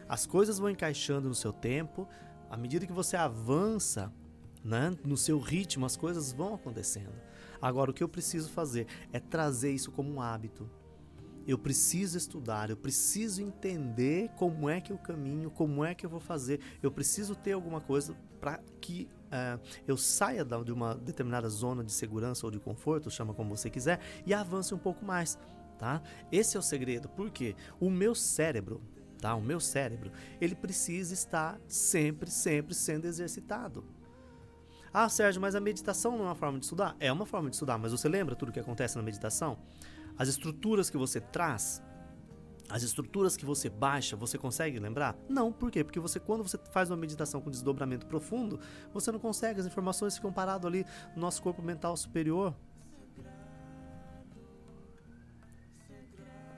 As 0.08 0.24
coisas 0.24 0.58
vão 0.58 0.70
encaixando 0.70 1.28
no 1.28 1.34
seu 1.34 1.52
tempo, 1.52 2.08
à 2.48 2.56
medida 2.56 2.86
que 2.86 2.92
você 2.92 3.18
avança, 3.18 4.10
né, 4.64 4.96
no 5.04 5.14
seu 5.14 5.38
ritmo, 5.38 5.84
as 5.84 5.94
coisas 5.94 6.32
vão 6.32 6.54
acontecendo. 6.54 7.20
Agora, 7.60 7.90
o 7.90 7.94
que 7.94 8.02
eu 8.02 8.08
preciso 8.08 8.48
fazer 8.48 8.86
é 9.12 9.20
trazer 9.20 9.72
isso 9.72 9.92
como 9.92 10.10
um 10.10 10.22
hábito. 10.22 10.70
Eu 11.46 11.58
preciso 11.58 12.16
estudar, 12.16 12.70
eu 12.70 12.78
preciso 12.78 13.42
entender 13.42 14.30
como 14.38 14.70
é 14.70 14.80
que 14.80 14.90
eu 14.90 14.96
caminho, 14.96 15.50
como 15.50 15.84
é 15.84 15.94
que 15.94 16.06
eu 16.06 16.10
vou 16.10 16.20
fazer. 16.20 16.60
Eu 16.82 16.90
preciso 16.90 17.34
ter 17.34 17.52
alguma 17.52 17.82
coisa 17.82 18.16
para 18.40 18.58
que 18.80 19.06
uh, 19.28 19.60
eu 19.86 19.96
saia 19.96 20.44
de 20.44 20.72
uma 20.72 20.94
determinada 20.94 21.48
zona 21.48 21.84
de 21.84 21.92
segurança 21.92 22.46
ou 22.46 22.50
de 22.50 22.58
conforto, 22.58 23.10
chama 23.10 23.34
como 23.34 23.56
você 23.56 23.70
quiser, 23.70 24.00
e 24.26 24.34
avance 24.34 24.74
um 24.74 24.78
pouco 24.78 25.04
mais. 25.04 25.38
Tá? 25.78 26.02
Esse 26.32 26.56
é 26.56 26.60
o 26.60 26.62
segredo, 26.62 27.08
porque 27.08 27.54
o 27.78 27.88
meu 27.88 28.14
cérebro, 28.14 28.82
tá? 29.20 29.34
O 29.36 29.40
meu 29.40 29.60
cérebro, 29.60 30.10
ele 30.40 30.56
precisa 30.56 31.14
estar 31.14 31.60
sempre, 31.68 32.30
sempre 32.30 32.74
sendo 32.74 33.06
exercitado. 33.06 33.84
Ah, 34.92 35.08
Sérgio, 35.08 35.40
mas 35.40 35.54
a 35.54 35.60
meditação 35.60 36.12
não 36.12 36.24
é 36.24 36.28
uma 36.28 36.34
forma 36.34 36.58
de 36.58 36.64
estudar? 36.64 36.96
É 36.98 37.12
uma 37.12 37.26
forma 37.26 37.48
de 37.48 37.54
estudar, 37.54 37.78
mas 37.78 37.92
você 37.92 38.08
lembra 38.08 38.34
tudo 38.34 38.48
o 38.48 38.52
que 38.52 38.58
acontece 38.58 38.96
na 38.96 39.02
meditação? 39.02 39.58
As 40.18 40.28
estruturas 40.28 40.90
que 40.90 40.96
você 40.96 41.20
traz, 41.20 41.80
as 42.68 42.82
estruturas 42.82 43.36
que 43.36 43.46
você 43.46 43.68
baixa, 43.70 44.14
você 44.14 44.36
consegue 44.36 44.78
lembrar? 44.78 45.16
Não, 45.28 45.50
por 45.50 45.70
quê? 45.70 45.82
Porque 45.82 45.98
você, 45.98 46.20
quando 46.20 46.42
você 46.42 46.58
faz 46.70 46.90
uma 46.90 46.96
meditação 46.96 47.40
com 47.40 47.50
desdobramento 47.50 48.06
profundo, 48.06 48.60
você 48.92 49.10
não 49.10 49.18
consegue, 49.18 49.60
as 49.60 49.66
informações 49.66 50.16
ficam 50.16 50.32
paradas 50.32 50.66
ali 50.66 50.84
no 51.14 51.22
nosso 51.22 51.42
corpo 51.42 51.62
mental 51.62 51.96
superior. 51.96 52.54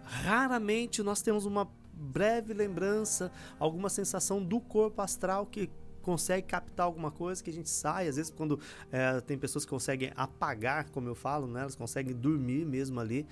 Raramente 0.02 1.02
nós 1.02 1.22
temos 1.22 1.46
uma 1.46 1.70
breve 1.92 2.52
lembrança, 2.52 3.30
alguma 3.58 3.88
sensação 3.88 4.42
do 4.42 4.60
corpo 4.60 5.00
astral 5.02 5.46
que 5.46 5.70
consegue 6.02 6.46
captar 6.46 6.86
alguma 6.86 7.10
coisa 7.10 7.42
que 7.44 7.50
a 7.50 7.52
gente 7.52 7.70
sai. 7.70 8.08
Às 8.08 8.16
vezes, 8.16 8.32
quando 8.32 8.58
é, 8.90 9.20
tem 9.20 9.38
pessoas 9.38 9.64
que 9.64 9.70
conseguem 9.70 10.10
apagar, 10.16 10.90
como 10.90 11.08
eu 11.08 11.14
falo, 11.14 11.46
né? 11.46 11.60
Elas 11.60 11.76
conseguem 11.76 12.14
dormir 12.14 12.64
mesmo 12.64 12.98
ali. 12.98 13.26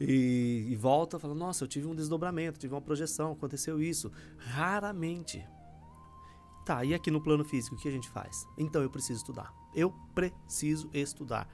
E, 0.00 0.66
e 0.70 0.76
volta 0.76 1.18
fala, 1.18 1.34
nossa, 1.34 1.64
eu 1.64 1.68
tive 1.68 1.86
um 1.86 1.94
desdobramento, 1.94 2.58
tive 2.58 2.74
uma 2.74 2.80
projeção, 2.80 3.32
aconteceu 3.32 3.82
isso. 3.82 4.10
Raramente. 4.38 5.46
Tá, 6.64 6.84
e 6.84 6.94
aqui 6.94 7.10
no 7.10 7.20
plano 7.20 7.44
físico, 7.44 7.76
o 7.76 7.78
que 7.78 7.88
a 7.88 7.92
gente 7.92 8.08
faz? 8.08 8.46
Então 8.56 8.82
eu 8.82 8.88
preciso 8.88 9.20
estudar. 9.20 9.52
Eu 9.74 9.92
preciso 10.14 10.88
estudar. 10.94 11.48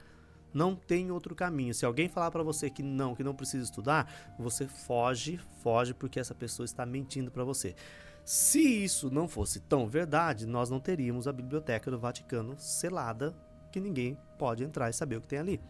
Não 0.53 0.75
tem 0.75 1.11
outro 1.11 1.35
caminho. 1.35 1.73
Se 1.73 1.85
alguém 1.85 2.07
falar 2.07 2.31
para 2.31 2.43
você 2.43 2.69
que 2.69 2.81
não, 2.81 3.13
que 3.13 3.23
não 3.23 3.35
precisa 3.35 3.63
estudar, 3.63 4.35
você 4.39 4.67
foge, 4.67 5.39
foge 5.61 5.93
porque 5.93 6.19
essa 6.19 6.33
pessoa 6.33 6.65
está 6.65 6.85
mentindo 6.85 7.29
para 7.29 7.43
você. 7.43 7.75
Se 8.23 8.59
isso 8.59 9.09
não 9.09 9.27
fosse 9.27 9.59
tão 9.59 9.87
verdade, 9.87 10.45
nós 10.45 10.69
não 10.69 10.79
teríamos 10.79 11.27
a 11.27 11.33
biblioteca 11.33 11.89
do 11.89 11.99
Vaticano 11.99 12.55
selada, 12.57 13.35
que 13.71 13.79
ninguém 13.79 14.17
pode 14.37 14.63
entrar 14.63 14.89
e 14.89 14.93
saber 14.93 15.17
o 15.17 15.21
que 15.21 15.27
tem 15.27 15.39
ali. 15.39 15.61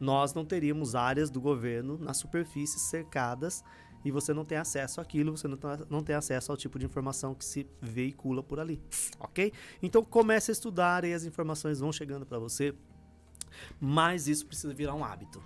Nós 0.00 0.34
não 0.34 0.44
teríamos 0.44 0.94
áreas 0.94 1.30
do 1.30 1.40
governo 1.40 1.98
na 1.98 2.14
superfície 2.14 2.78
cercadas 2.78 3.64
e 4.04 4.10
você 4.10 4.32
não 4.32 4.44
tem 4.44 4.58
acesso 4.58 5.00
àquilo, 5.00 5.36
você 5.36 5.48
não 5.48 6.02
tem 6.02 6.14
acesso 6.14 6.52
ao 6.52 6.56
tipo 6.56 6.78
de 6.78 6.86
informação 6.86 7.34
que 7.34 7.44
se 7.44 7.66
veicula 7.80 8.42
por 8.42 8.60
ali, 8.60 8.80
ok? 9.18 9.52
Então 9.82 10.04
comece 10.04 10.50
a 10.50 10.52
estudar 10.52 11.04
e 11.04 11.12
as 11.12 11.24
informações 11.24 11.80
vão 11.80 11.92
chegando 11.92 12.24
para 12.24 12.38
você, 12.38 12.74
mas 13.80 14.28
isso 14.28 14.46
precisa 14.46 14.72
virar 14.72 14.94
um 14.94 15.04
hábito. 15.04 15.42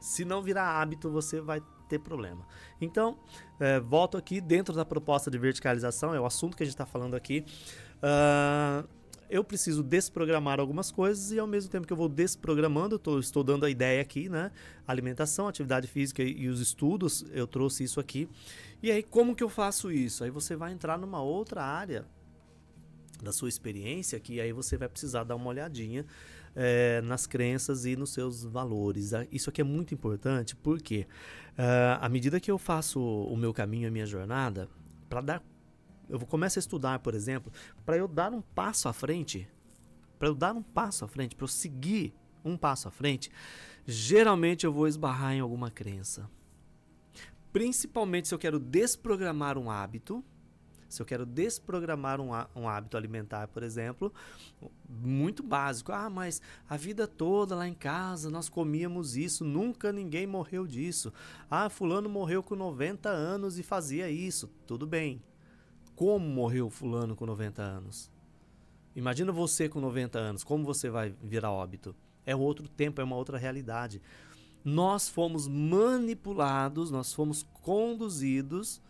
Se 0.00 0.24
não 0.24 0.42
virar 0.42 0.80
hábito, 0.80 1.10
você 1.10 1.40
vai 1.40 1.62
ter 1.88 1.98
problema. 1.98 2.46
Então, 2.80 3.18
é, 3.58 3.80
volto 3.80 4.16
aqui 4.16 4.40
dentro 4.40 4.74
da 4.74 4.84
proposta 4.84 5.30
de 5.30 5.38
verticalização, 5.38 6.14
é 6.14 6.20
o 6.20 6.26
assunto 6.26 6.56
que 6.56 6.62
a 6.62 6.66
gente 6.66 6.74
está 6.74 6.86
falando 6.86 7.14
aqui. 7.14 7.44
Uh, 7.98 8.88
eu 9.30 9.44
preciso 9.44 9.82
desprogramar 9.82 10.60
algumas 10.60 10.90
coisas 10.90 11.32
e 11.32 11.38
ao 11.38 11.46
mesmo 11.46 11.70
tempo 11.70 11.86
que 11.86 11.92
eu 11.92 11.96
vou 11.96 12.08
desprogramando, 12.08 12.98
tô, 12.98 13.18
estou 13.18 13.44
dando 13.44 13.64
a 13.64 13.70
ideia 13.70 14.00
aqui, 14.00 14.28
né? 14.28 14.50
Alimentação, 14.86 15.48
atividade 15.48 15.86
física 15.86 16.22
e, 16.22 16.42
e 16.42 16.48
os 16.48 16.60
estudos, 16.60 17.24
eu 17.32 17.46
trouxe 17.46 17.84
isso 17.84 18.00
aqui. 18.00 18.28
E 18.82 18.90
aí, 18.90 19.02
como 19.02 19.34
que 19.34 19.42
eu 19.42 19.48
faço 19.48 19.90
isso? 19.90 20.24
Aí 20.24 20.30
você 20.30 20.56
vai 20.56 20.72
entrar 20.72 20.98
numa 20.98 21.20
outra 21.20 21.62
área 21.62 22.06
da 23.22 23.32
sua 23.32 23.48
experiência 23.48 24.18
que 24.20 24.40
aí 24.40 24.52
você 24.52 24.76
vai 24.76 24.88
precisar 24.88 25.24
dar 25.24 25.36
uma 25.36 25.48
olhadinha 25.48 26.06
é, 26.54 27.00
nas 27.02 27.26
crenças 27.26 27.84
e 27.84 27.96
nos 27.96 28.12
seus 28.12 28.44
valores. 28.44 29.12
Ah, 29.14 29.26
isso 29.30 29.50
aqui 29.50 29.60
é 29.60 29.64
muito 29.64 29.94
importante 29.94 30.56
porque 30.56 31.06
uh, 31.58 31.98
à 32.00 32.08
medida 32.08 32.40
que 32.40 32.50
eu 32.50 32.58
faço 32.58 33.00
o 33.00 33.36
meu 33.36 33.52
caminho, 33.52 33.88
a 33.88 33.90
minha 33.90 34.06
jornada, 34.06 34.68
para 35.08 35.20
dar, 35.20 35.42
eu 36.08 36.18
começo 36.20 36.58
a 36.58 36.60
estudar, 36.60 36.98
por 37.00 37.14
exemplo, 37.14 37.52
para 37.84 37.96
eu 37.96 38.08
dar 38.08 38.32
um 38.32 38.40
passo 38.40 38.88
à 38.88 38.92
frente, 38.92 39.48
para 40.18 40.28
eu 40.28 40.34
dar 40.34 40.54
um 40.54 40.62
passo 40.62 41.04
à 41.04 41.08
frente, 41.08 41.36
para 41.36 41.44
eu 41.44 41.48
seguir 41.48 42.14
um 42.44 42.56
passo 42.56 42.88
à 42.88 42.90
frente, 42.90 43.30
geralmente 43.86 44.64
eu 44.64 44.72
vou 44.72 44.86
esbarrar 44.86 45.34
em 45.34 45.40
alguma 45.40 45.70
crença. 45.70 46.28
Principalmente 47.52 48.28
se 48.28 48.34
eu 48.34 48.38
quero 48.38 48.58
desprogramar 48.58 49.58
um 49.58 49.70
hábito, 49.70 50.24
se 50.88 51.02
eu 51.02 51.06
quero 51.06 51.26
desprogramar 51.26 52.20
um, 52.20 52.30
um 52.56 52.68
hábito 52.68 52.96
alimentar, 52.96 53.48
por 53.48 53.62
exemplo, 53.62 54.12
muito 54.88 55.42
básico. 55.42 55.92
Ah, 55.92 56.08
mas 56.08 56.40
a 56.68 56.76
vida 56.76 57.06
toda 57.06 57.54
lá 57.54 57.68
em 57.68 57.74
casa 57.74 58.30
nós 58.30 58.48
comíamos 58.48 59.16
isso, 59.16 59.44
nunca 59.44 59.92
ninguém 59.92 60.26
morreu 60.26 60.66
disso. 60.66 61.12
Ah, 61.50 61.68
fulano 61.68 62.08
morreu 62.08 62.42
com 62.42 62.56
90 62.56 63.08
anos 63.10 63.58
e 63.58 63.62
fazia 63.62 64.10
isso. 64.10 64.50
Tudo 64.66 64.86
bem. 64.86 65.22
Como 65.98 66.24
morreu 66.28 66.70
fulano 66.70 67.16
com 67.16 67.26
90 67.26 67.60
anos? 67.60 68.08
Imagina 68.94 69.32
você 69.32 69.68
com 69.68 69.80
90 69.80 70.16
anos, 70.16 70.44
como 70.44 70.64
você 70.64 70.88
vai 70.88 71.12
virar 71.20 71.50
óbito? 71.50 71.92
É 72.24 72.36
outro 72.36 72.68
tempo, 72.68 73.00
é 73.00 73.04
uma 73.04 73.16
outra 73.16 73.36
realidade. 73.36 74.00
Nós 74.64 75.08
fomos 75.08 75.48
manipulados, 75.48 76.92
nós 76.92 77.12
fomos 77.12 77.42
conduzidos 77.42 78.80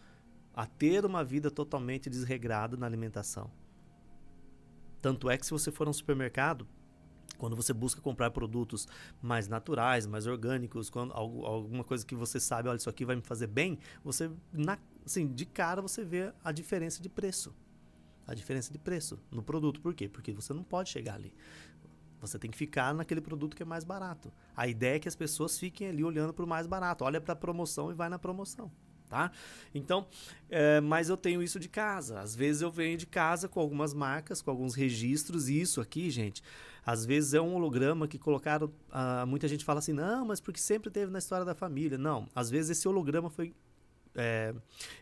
a 0.54 0.66
ter 0.66 1.06
uma 1.06 1.24
vida 1.24 1.50
totalmente 1.50 2.10
desregrada 2.10 2.76
na 2.76 2.84
alimentação. 2.84 3.50
Tanto 5.00 5.30
é 5.30 5.38
que 5.38 5.46
se 5.46 5.52
você 5.52 5.72
for 5.72 5.86
a 5.86 5.90
um 5.90 5.94
supermercado, 5.94 6.68
quando 7.38 7.56
você 7.56 7.72
busca 7.72 8.00
comprar 8.00 8.30
produtos 8.30 8.86
mais 9.22 9.48
naturais, 9.48 10.06
mais 10.06 10.26
orgânicos, 10.26 10.90
quando, 10.90 11.12
alguma 11.14 11.84
coisa 11.84 12.04
que 12.04 12.14
você 12.14 12.38
sabe, 12.38 12.68
olha, 12.68 12.76
isso 12.76 12.90
aqui 12.90 13.04
vai 13.04 13.16
me 13.16 13.22
fazer 13.22 13.46
bem, 13.46 13.78
você, 14.04 14.30
na, 14.52 14.78
assim, 15.06 15.26
de 15.26 15.46
cara 15.46 15.80
você 15.80 16.04
vê 16.04 16.32
a 16.44 16.52
diferença 16.52 17.00
de 17.00 17.08
preço. 17.08 17.54
A 18.26 18.34
diferença 18.34 18.70
de 18.70 18.78
preço 18.78 19.18
no 19.30 19.42
produto. 19.42 19.80
Por 19.80 19.94
quê? 19.94 20.06
Porque 20.06 20.32
você 20.32 20.52
não 20.52 20.62
pode 20.62 20.90
chegar 20.90 21.14
ali. 21.14 21.32
Você 22.20 22.38
tem 22.38 22.50
que 22.50 22.58
ficar 22.58 22.92
naquele 22.92 23.22
produto 23.22 23.56
que 23.56 23.62
é 23.62 23.66
mais 23.66 23.84
barato. 23.84 24.30
A 24.54 24.68
ideia 24.68 24.96
é 24.96 24.98
que 24.98 25.08
as 25.08 25.16
pessoas 25.16 25.58
fiquem 25.58 25.88
ali 25.88 26.04
olhando 26.04 26.34
para 26.34 26.44
o 26.44 26.48
mais 26.48 26.66
barato. 26.66 27.04
Olha 27.04 27.20
para 27.20 27.32
a 27.32 27.36
promoção 27.36 27.90
e 27.90 27.94
vai 27.94 28.10
na 28.10 28.18
promoção 28.18 28.70
tá? 29.08 29.32
Então, 29.74 30.06
é, 30.50 30.80
mas 30.80 31.08
eu 31.08 31.16
tenho 31.16 31.42
isso 31.42 31.58
de 31.58 31.68
casa. 31.68 32.20
Às 32.20 32.34
vezes 32.34 32.62
eu 32.62 32.70
venho 32.70 32.96
de 32.96 33.06
casa 33.06 33.48
com 33.48 33.60
algumas 33.60 33.94
marcas, 33.94 34.42
com 34.42 34.50
alguns 34.50 34.74
registros. 34.74 35.48
E 35.48 35.60
isso 35.60 35.80
aqui, 35.80 36.10
gente, 36.10 36.42
às 36.84 37.04
vezes 37.04 37.34
é 37.34 37.40
um 37.40 37.54
holograma 37.54 38.06
que 38.06 38.18
colocaram. 38.18 38.72
Ah, 38.90 39.24
muita 39.26 39.48
gente 39.48 39.64
fala 39.64 39.78
assim, 39.78 39.92
não, 39.92 40.26
mas 40.26 40.40
porque 40.40 40.60
sempre 40.60 40.90
teve 40.90 41.10
na 41.10 41.18
história 41.18 41.44
da 41.44 41.54
família. 41.54 41.98
Não, 41.98 42.28
às 42.34 42.48
vezes 42.50 42.78
esse 42.78 42.88
holograma 42.88 43.28
foi 43.28 43.54
é, 44.20 44.52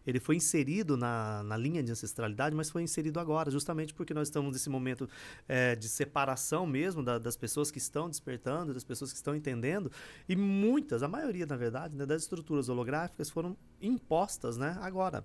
ele 0.07 0.21
foi 0.21 0.37
inserido 0.37 0.95
na, 0.95 1.43
na 1.43 1.57
linha 1.57 1.83
de 1.83 1.91
ancestralidade, 1.91 2.55
mas 2.55 2.69
foi 2.69 2.83
inserido 2.83 3.19
agora, 3.19 3.51
justamente 3.51 3.95
porque 3.95 4.13
nós 4.13 4.29
estamos 4.29 4.53
nesse 4.53 4.69
momento 4.69 5.09
é, 5.49 5.75
de 5.75 5.89
separação 5.89 6.67
mesmo 6.67 7.03
da, 7.03 7.19
das 7.19 7.35
pessoas 7.35 7.71
que 7.71 7.79
estão 7.79 8.11
despertando, 8.11 8.75
das 8.75 8.85
pessoas 8.85 9.11
que 9.11 9.17
estão 9.17 9.35
entendendo, 9.35 9.91
e 10.29 10.37
muitas, 10.37 11.03
a 11.03 11.09
maioria, 11.09 11.47
na 11.47 11.57
verdade, 11.57 11.97
né, 11.97 12.05
das 12.05 12.23
estruturas 12.23 12.69
holográficas 12.69 13.31
foram 13.31 13.57
impostas 13.81 14.59
né, 14.59 14.77
agora. 14.83 15.25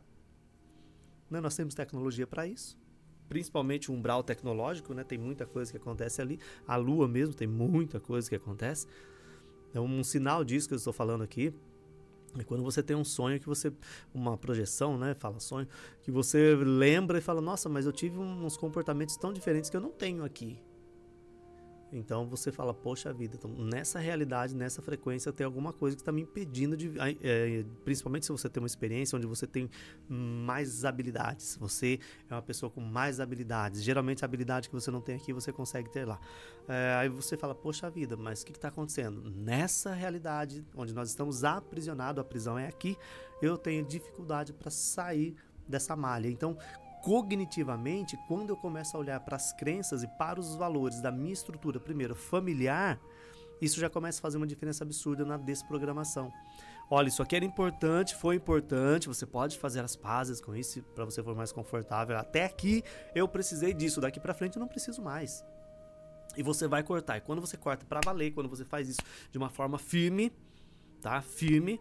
né? 1.29 1.41
Nós 1.41 1.55
temos 1.55 1.73
tecnologia 1.73 2.25
para 2.25 2.47
isso. 2.47 2.79
Principalmente 3.27 3.91
o 3.91 3.93
umbral 3.93 4.23
tecnológico, 4.23 4.93
né? 4.93 5.05
Tem 5.05 5.17
muita 5.17 5.45
coisa 5.45 5.71
que 5.71 5.77
acontece 5.77 6.21
ali. 6.21 6.37
A 6.67 6.75
Lua 6.75 7.07
mesmo 7.07 7.33
tem 7.33 7.47
muita 7.47 7.97
coisa 7.97 8.27
que 8.27 8.35
acontece. 8.35 8.87
Então, 9.69 9.85
um 9.85 10.03
sinal 10.03 10.43
disso 10.43 10.67
que 10.67 10.73
eu 10.73 10.77
estou 10.77 10.91
falando 10.91 11.23
aqui 11.23 11.53
é 12.39 12.43
quando 12.43 12.63
você 12.63 12.81
tem 12.81 12.95
um 12.95 13.03
sonho 13.03 13.39
que 13.39 13.47
você. 13.47 13.71
Uma 14.13 14.37
projeção, 14.37 14.97
né? 14.97 15.13
Fala 15.13 15.39
sonho. 15.39 15.67
Que 16.01 16.11
você 16.11 16.55
lembra 16.55 17.17
e 17.17 17.21
fala: 17.21 17.41
Nossa, 17.41 17.67
mas 17.67 17.85
eu 17.85 17.91
tive 17.91 18.17
uns 18.17 18.57
comportamentos 18.57 19.17
tão 19.17 19.33
diferentes 19.33 19.69
que 19.69 19.75
eu 19.75 19.81
não 19.81 19.91
tenho 19.91 20.23
aqui. 20.23 20.59
Então 21.91 22.27
você 22.27 22.51
fala, 22.51 22.73
poxa 22.73 23.11
vida, 23.13 23.35
então, 23.37 23.51
nessa 23.51 23.99
realidade, 23.99 24.55
nessa 24.55 24.81
frequência, 24.81 25.31
tem 25.33 25.45
alguma 25.45 25.73
coisa 25.73 25.95
que 25.95 26.01
está 26.01 26.11
me 26.11 26.21
impedindo 26.21 26.77
de. 26.77 26.91
É, 27.21 27.65
principalmente 27.83 28.25
se 28.25 28.31
você 28.31 28.49
tem 28.49 28.61
uma 28.61 28.67
experiência 28.67 29.17
onde 29.17 29.27
você 29.27 29.45
tem 29.45 29.69
mais 30.07 30.85
habilidades. 30.85 31.57
Você 31.59 31.99
é 32.29 32.33
uma 32.33 32.41
pessoa 32.41 32.69
com 32.69 32.81
mais 32.81 33.19
habilidades. 33.19 33.83
Geralmente 33.83 34.23
a 34.23 34.25
habilidade 34.25 34.69
que 34.69 34.73
você 34.73 34.89
não 34.89 35.01
tem 35.01 35.15
aqui, 35.15 35.33
você 35.33 35.51
consegue 35.51 35.89
ter 35.89 36.05
lá. 36.05 36.19
É, 36.67 36.95
aí 36.99 37.09
você 37.09 37.35
fala, 37.35 37.53
poxa 37.53 37.89
vida, 37.89 38.15
mas 38.15 38.41
o 38.41 38.45
que 38.45 38.51
está 38.51 38.69
acontecendo? 38.69 39.29
Nessa 39.29 39.93
realidade, 39.93 40.65
onde 40.75 40.93
nós 40.93 41.09
estamos 41.09 41.43
aprisionados, 41.43 42.21
a 42.21 42.23
prisão 42.23 42.57
é 42.57 42.67
aqui, 42.67 42.97
eu 43.41 43.57
tenho 43.57 43.85
dificuldade 43.85 44.53
para 44.53 44.69
sair 44.69 45.35
dessa 45.67 45.95
malha. 45.95 46.27
Então, 46.27 46.57
cognitivamente, 47.01 48.17
quando 48.27 48.49
eu 48.49 48.57
começo 48.57 48.95
a 48.95 48.99
olhar 48.99 49.19
para 49.19 49.35
as 49.35 49.51
crenças 49.51 50.03
e 50.03 50.07
para 50.07 50.39
os 50.39 50.55
valores 50.55 51.01
da 51.01 51.11
minha 51.11 51.33
estrutura, 51.33 51.79
primeiro 51.79 52.15
familiar, 52.15 52.99
isso 53.61 53.79
já 53.79 53.89
começa 53.89 54.19
a 54.19 54.21
fazer 54.21 54.37
uma 54.37 54.47
diferença 54.47 54.83
absurda 54.83 55.23
na 55.23 55.37
desprogramação. 55.37 56.31
Olha, 56.89 57.07
isso 57.07 57.21
aqui 57.21 57.35
era 57.35 57.45
importante, 57.45 58.15
foi 58.15 58.35
importante, 58.35 59.07
você 59.07 59.25
pode 59.25 59.57
fazer 59.57 59.79
as 59.79 59.95
pazes 59.95 60.41
com 60.41 60.55
isso 60.55 60.81
para 60.95 61.05
você 61.05 61.23
for 61.23 61.35
mais 61.35 61.51
confortável. 61.51 62.17
Até 62.17 62.43
aqui 62.43 62.83
eu 63.15 63.27
precisei 63.27 63.73
disso, 63.73 64.01
daqui 64.01 64.19
para 64.19 64.33
frente 64.33 64.57
eu 64.57 64.59
não 64.59 64.67
preciso 64.67 65.01
mais. 65.01 65.43
E 66.35 66.43
você 66.43 66.67
vai 66.67 66.83
cortar. 66.83 67.17
E 67.17 67.21
quando 67.21 67.39
você 67.39 67.55
corta 67.55 67.85
para 67.85 68.01
valer, 68.03 68.31
quando 68.31 68.49
você 68.49 68.65
faz 68.65 68.89
isso 68.89 69.01
de 69.31 69.37
uma 69.37 69.49
forma 69.49 69.77
firme, 69.77 70.33
tá? 71.01 71.21
Firme, 71.21 71.79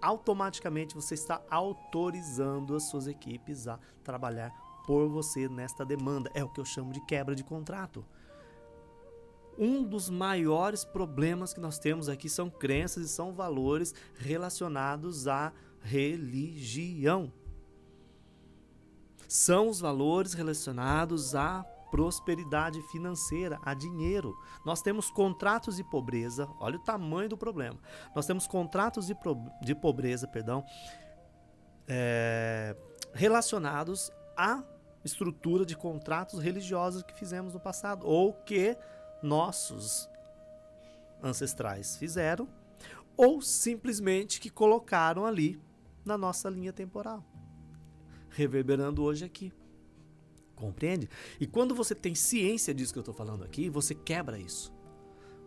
automaticamente 0.00 0.94
você 0.94 1.14
está 1.14 1.42
autorizando 1.50 2.74
as 2.74 2.84
suas 2.84 3.06
equipes 3.06 3.66
a 3.66 3.78
trabalhar 4.02 4.50
por 4.86 5.08
você 5.08 5.48
nesta 5.48 5.84
demanda. 5.84 6.30
É 6.34 6.44
o 6.44 6.48
que 6.48 6.60
eu 6.60 6.64
chamo 6.64 6.92
de 6.92 7.04
quebra 7.06 7.34
de 7.34 7.44
contrato. 7.44 8.04
Um 9.58 9.82
dos 9.82 10.10
maiores 10.10 10.84
problemas 10.84 11.54
que 11.54 11.60
nós 11.60 11.78
temos 11.78 12.08
aqui 12.08 12.28
são 12.28 12.50
crenças 12.50 13.06
e 13.06 13.08
são 13.08 13.32
valores 13.32 13.94
relacionados 14.14 15.26
à 15.26 15.52
religião. 15.80 17.32
São 19.28 19.68
os 19.68 19.80
valores 19.80 20.34
relacionados 20.34 21.34
à 21.34 21.64
prosperidade 21.96 22.82
financeira, 22.82 23.58
a 23.62 23.72
dinheiro. 23.72 24.36
Nós 24.66 24.82
temos 24.82 25.10
contratos 25.10 25.76
de 25.76 25.84
pobreza, 25.84 26.46
olha 26.60 26.76
o 26.76 26.84
tamanho 26.84 27.30
do 27.30 27.38
problema. 27.38 27.78
Nós 28.14 28.26
temos 28.26 28.46
contratos 28.46 29.06
de, 29.06 29.14
pro, 29.14 29.34
de 29.62 29.74
pobreza, 29.74 30.28
perdão, 30.28 30.62
é, 31.88 32.76
relacionados 33.14 34.12
à 34.36 34.62
estrutura 35.02 35.64
de 35.64 35.74
contratos 35.74 36.38
religiosos 36.38 37.02
que 37.02 37.14
fizemos 37.14 37.54
no 37.54 37.60
passado 37.60 38.06
ou 38.06 38.34
que 38.34 38.76
nossos 39.22 40.06
ancestrais 41.22 41.96
fizeram 41.96 42.46
ou 43.16 43.40
simplesmente 43.40 44.38
que 44.38 44.50
colocaram 44.50 45.24
ali 45.24 45.58
na 46.04 46.18
nossa 46.18 46.50
linha 46.50 46.74
temporal, 46.74 47.24
reverberando 48.28 49.02
hoje 49.02 49.24
aqui. 49.24 49.50
Compreende? 50.56 51.08
E 51.38 51.46
quando 51.46 51.74
você 51.74 51.94
tem 51.94 52.14
ciência 52.14 52.74
disso 52.74 52.92
que 52.92 52.98
eu 52.98 53.02
estou 53.02 53.14
falando 53.14 53.44
aqui, 53.44 53.68
você 53.68 53.94
quebra 53.94 54.38
isso. 54.38 54.74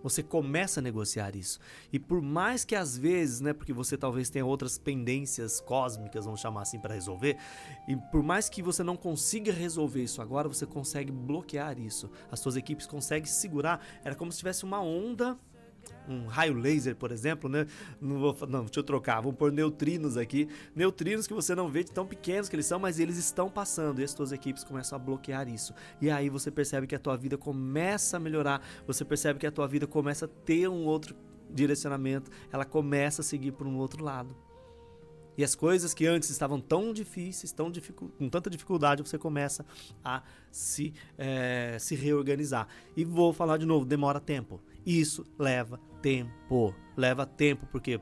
Você 0.01 0.23
começa 0.23 0.79
a 0.79 0.83
negociar 0.83 1.35
isso. 1.35 1.59
E 1.91 1.99
por 1.99 2.21
mais 2.21 2.63
que 2.63 2.75
às 2.75 2.97
vezes, 2.97 3.41
né, 3.41 3.51
porque 3.51 3.73
você 3.73 3.97
talvez 3.97 4.29
tenha 4.29 4.45
outras 4.45 4.77
pendências 4.77 5.59
cósmicas, 5.59 6.23
vamos 6.23 6.39
chamar 6.39 6.61
assim, 6.61 6.79
para 6.79 6.93
resolver, 6.93 7.37
e 7.87 7.97
por 7.97 8.23
mais 8.23 8.47
que 8.47 8.61
você 8.61 8.81
não 8.81 8.95
consiga 8.95 9.51
resolver 9.51 10.03
isso 10.03 10.21
agora, 10.21 10.47
você 10.47 10.65
consegue 10.65 11.11
bloquear 11.11 11.77
isso. 11.77 12.09
As 12.31 12.39
suas 12.39 12.55
equipes 12.55 12.87
conseguem 12.87 13.25
segurar. 13.25 13.85
Era 14.03 14.15
como 14.15 14.31
se 14.31 14.37
tivesse 14.37 14.63
uma 14.63 14.79
onda 14.79 15.37
um 16.07 16.25
raio 16.27 16.53
laser, 16.53 16.95
por 16.95 17.11
exemplo, 17.11 17.49
né? 17.49 17.65
Não, 18.01 18.19
vou, 18.19 18.37
não, 18.47 18.65
deixa 18.65 18.79
eu 18.79 18.83
trocar, 18.83 19.21
vamos 19.21 19.37
pôr 19.37 19.51
neutrinos 19.51 20.17
aqui. 20.17 20.47
Neutrinos 20.75 21.27
que 21.27 21.33
você 21.33 21.53
não 21.53 21.69
vê 21.69 21.83
de 21.83 21.91
tão 21.91 22.05
pequenos 22.05 22.49
que 22.49 22.55
eles 22.55 22.65
são, 22.65 22.79
mas 22.79 22.99
eles 22.99 23.17
estão 23.17 23.49
passando 23.49 24.01
e 24.01 24.03
as 24.03 24.11
suas 24.11 24.31
equipes 24.31 24.63
começam 24.63 24.95
a 24.95 24.99
bloquear 24.99 25.47
isso. 25.47 25.73
E 26.01 26.09
aí 26.09 26.29
você 26.29 26.49
percebe 26.49 26.87
que 26.87 26.95
a 26.95 26.99
tua 26.99 27.15
vida 27.15 27.37
começa 27.37 28.17
a 28.17 28.19
melhorar, 28.19 28.61
você 28.85 29.05
percebe 29.05 29.39
que 29.39 29.47
a 29.47 29.51
tua 29.51 29.67
vida 29.67 29.87
começa 29.87 30.25
a 30.25 30.27
ter 30.27 30.67
um 30.67 30.85
outro 30.85 31.15
direcionamento, 31.49 32.29
ela 32.51 32.65
começa 32.65 33.21
a 33.21 33.23
seguir 33.23 33.51
por 33.51 33.65
um 33.67 33.77
outro 33.77 34.03
lado. 34.03 34.48
E 35.39 35.43
as 35.45 35.55
coisas 35.55 35.93
que 35.93 36.05
antes 36.05 36.29
estavam 36.29 36.59
tão 36.59 36.91
difíceis, 36.91 37.53
tão 37.53 37.71
com 38.17 38.27
tanta 38.27 38.49
dificuldade, 38.49 39.01
você 39.01 39.17
começa 39.17 39.65
a 40.03 40.21
se, 40.51 40.93
é, 41.17 41.77
se 41.79 41.95
reorganizar. 41.95 42.67
E 42.93 43.05
vou 43.05 43.31
falar 43.31 43.55
de 43.55 43.65
novo, 43.65 43.85
demora 43.85 44.19
tempo. 44.19 44.59
Isso 44.85 45.25
leva 45.37 45.79
tempo. 46.01 46.75
Leva 46.97 47.25
tempo 47.25 47.65
porque 47.71 48.01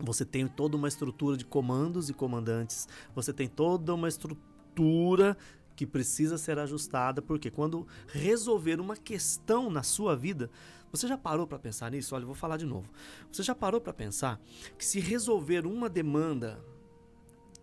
você 0.00 0.24
tem 0.24 0.48
toda 0.48 0.76
uma 0.76 0.88
estrutura 0.88 1.36
de 1.36 1.44
comandos 1.44 2.10
e 2.10 2.12
comandantes, 2.12 2.88
você 3.14 3.32
tem 3.32 3.46
toda 3.46 3.94
uma 3.94 4.08
estrutura 4.08 5.36
que 5.78 5.86
precisa 5.86 6.36
ser 6.36 6.58
ajustada, 6.58 7.22
porque 7.22 7.50
quando 7.50 7.86
resolver 8.08 8.80
uma 8.80 8.96
questão 8.96 9.70
na 9.70 9.84
sua 9.84 10.16
vida, 10.16 10.50
você 10.90 11.06
já 11.06 11.16
parou 11.16 11.46
para 11.46 11.56
pensar 11.56 11.90
nisso? 11.92 12.16
Olha, 12.16 12.24
eu 12.24 12.26
vou 12.26 12.34
falar 12.34 12.56
de 12.56 12.66
novo. 12.66 12.90
Você 13.30 13.44
já 13.44 13.54
parou 13.54 13.80
para 13.80 13.92
pensar 13.92 14.40
que 14.76 14.84
se 14.84 14.98
resolver 14.98 15.64
uma 15.66 15.88
demanda 15.88 16.60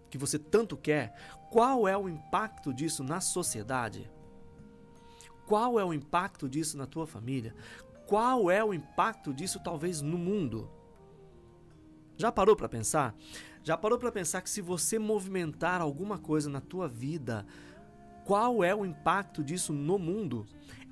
que 0.10 0.17
você 0.17 0.39
tanto 0.39 0.78
quer, 0.78 1.13
qual 1.51 1.88
é 1.88 1.97
o 1.97 2.08
impacto 2.08 2.73
disso 2.73 3.04
na 3.04 3.19
sociedade? 3.19 4.10
Qual 5.45 5.78
é 5.78 5.84
o 5.84 5.93
impacto 5.93 6.47
disso 6.47 6.78
na 6.78 6.88
tua 6.88 7.06
família? 7.06 7.54
qual 8.06 8.51
é 8.51 8.63
o 8.63 8.73
impacto 8.73 9.34
disso 9.34 9.60
talvez 9.60 10.01
no 10.01 10.17
mundo? 10.17 10.69
Já 12.17 12.32
parou 12.32 12.56
para 12.56 12.69
pensar? 12.69 13.15
Já 13.63 13.75
parou 13.75 13.97
para 13.97 14.12
pensar 14.12 14.41
que 14.41 14.49
se 14.49 14.62
você 14.62 14.99
movimentar 14.99 15.82
alguma 15.82 16.17
coisa 16.17 16.49
na 16.49 16.62
tua 16.62 16.88
vida, 16.88 17.45
qual 18.25 18.63
é 18.63 18.75
o 18.75 18.83
impacto 18.83 19.43
disso 19.43 19.71
no 19.71 19.99
mundo? 19.99 20.45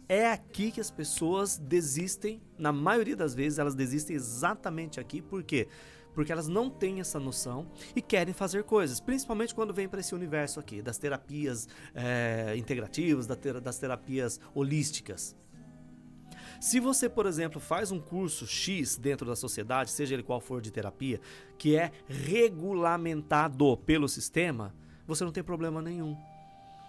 É 0.08 0.32
aqui 0.32 0.72
que 0.72 0.80
as 0.80 0.92
pessoas 0.92 1.58
desistem, 1.58 2.40
na 2.58 2.72
maioria 2.72 3.16
das 3.16 3.34
vezes 3.34 3.58
elas 3.58 3.74
desistem 3.74 4.16
exatamente 4.16 5.00
aqui, 5.00 5.22
por 5.22 5.44
quê? 5.44 5.68
Porque 6.14 6.32
elas 6.32 6.48
não 6.48 6.70
têm 6.70 7.00
essa 7.00 7.20
noção 7.20 7.72
e 7.96 8.02
querem 8.02 8.36
fazer 8.36 8.64
coisas, 8.66 9.00
principalmente 9.00 9.56
quando 9.56 9.74
vem 9.74 9.90
para 9.90 10.00
esse 10.00 10.14
universo 10.14 10.60
aqui, 10.60 10.80
das 10.80 11.00
terapias 11.00 11.68
é, 11.96 12.54
integrativas, 12.56 13.26
das 13.26 13.80
terapias 13.80 14.40
holísticas. 14.54 15.36
Se 16.62 16.80
você, 16.80 17.10
por 17.10 17.26
exemplo, 17.26 17.60
faz 17.60 17.92
um 17.92 18.00
curso 18.00 18.46
X 18.46 18.96
dentro 18.96 19.26
da 19.26 19.36
sociedade, 19.36 19.90
seja 19.90 20.14
ele 20.14 20.24
qual 20.24 20.40
for 20.40 20.62
de 20.62 20.72
terapia, 20.72 21.20
que 21.58 21.76
é 21.76 21.92
regulamentado 22.08 23.76
pelo 23.78 24.08
sistema, 24.08 24.74
você 25.08 25.26
não 25.26 25.32
tem 25.32 25.44
problema 25.44 25.82
nenhum. 25.82 26.16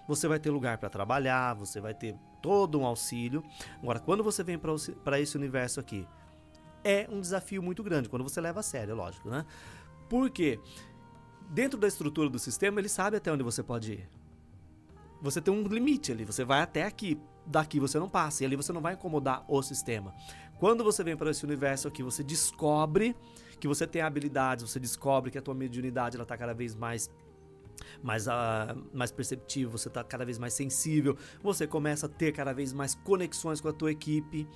Você 0.07 0.29
vai 0.29 0.38
ter 0.38 0.51
lugar 0.51 0.79
para 0.79 0.90
trabalhar, 0.90 1.55
você 1.55 1.81
vai 1.81 1.95
ter 1.95 2.14
todo 2.43 2.79
um 2.79 2.85
auxílio. 2.85 3.43
Agora, 3.83 3.99
quando 4.01 4.23
você 4.23 4.43
vem 4.43 4.59
para 4.59 5.21
esse 5.21 5.37
universo 5.37 5.81
aqui, 5.81 6.07
é 6.83 7.09
um 7.11 7.21
desafio 7.21 7.62
muito 7.62 7.83
grande, 7.83 8.09
quando 8.09 8.23
você 8.23 8.40
leva 8.40 8.61
a 8.61 8.62
sério, 8.62 8.95
lógico, 8.95 9.31
né? 9.31 9.47
Porque 10.09 10.61
dentro 11.49 11.79
da 11.79 11.88
estrutura 11.88 12.29
do 12.29 12.38
sistema, 12.38 12.81
ele 12.81 12.88
sabe 12.88 13.17
até 13.17 13.33
onde 13.33 13.43
você 13.43 13.62
pode 13.62 13.93
ir. 13.93 14.09
Você 15.23 15.40
tem 15.40 15.55
um 15.55 15.62
limite 15.62 16.12
ali, 16.12 16.25
você 16.25 16.45
vai 16.45 16.61
até 16.61 16.83
aqui 16.85 17.19
daqui 17.47 17.81
você 17.81 17.99
não 17.99 18.09
passa. 18.09 18.43
E 18.43 18.47
ali 18.47 18.57
você 18.57 18.73
não 18.73 18.81
vai 18.81 18.95
incomodar 18.95 19.45
o 19.49 19.62
sistema. 19.62 20.14
Quando 20.59 20.85
você 20.85 21.03
vem 21.03 21.17
para 21.17 21.31
esse 21.31 21.45
universo 21.45 21.88
aqui, 21.88 22.03
você 22.03 22.23
descobre 22.23 23.17
que 23.61 23.69
você 23.69 23.87
tem 23.87 24.03
habilidades, 24.03 24.69
você 24.69 24.81
descobre 24.81 25.31
que 25.31 25.38
a 25.38 25.43
tua 25.43 25.55
mediunidade 25.55 26.21
está 26.21 26.37
cada 26.37 26.55
vez 26.55 26.75
mais 26.75 27.11
mais, 28.03 28.27
uh, 28.27 28.31
mais 28.92 29.11
perceptivo, 29.11 29.79
você 29.79 29.88
está 29.88 30.03
cada 30.05 30.25
vez 30.25 30.38
mais 30.38 30.55
sensível, 30.55 31.16
você 31.42 31.66
começa 31.66 32.07
a 32.07 32.09
ter 32.09 32.33
cada 32.33 32.53
vez 32.53 32.73
mais 32.73 32.94
conexões 32.94 33.61
com 33.61 33.68
a 33.68 33.73
tua 33.73 33.92
equipe. 33.92 34.49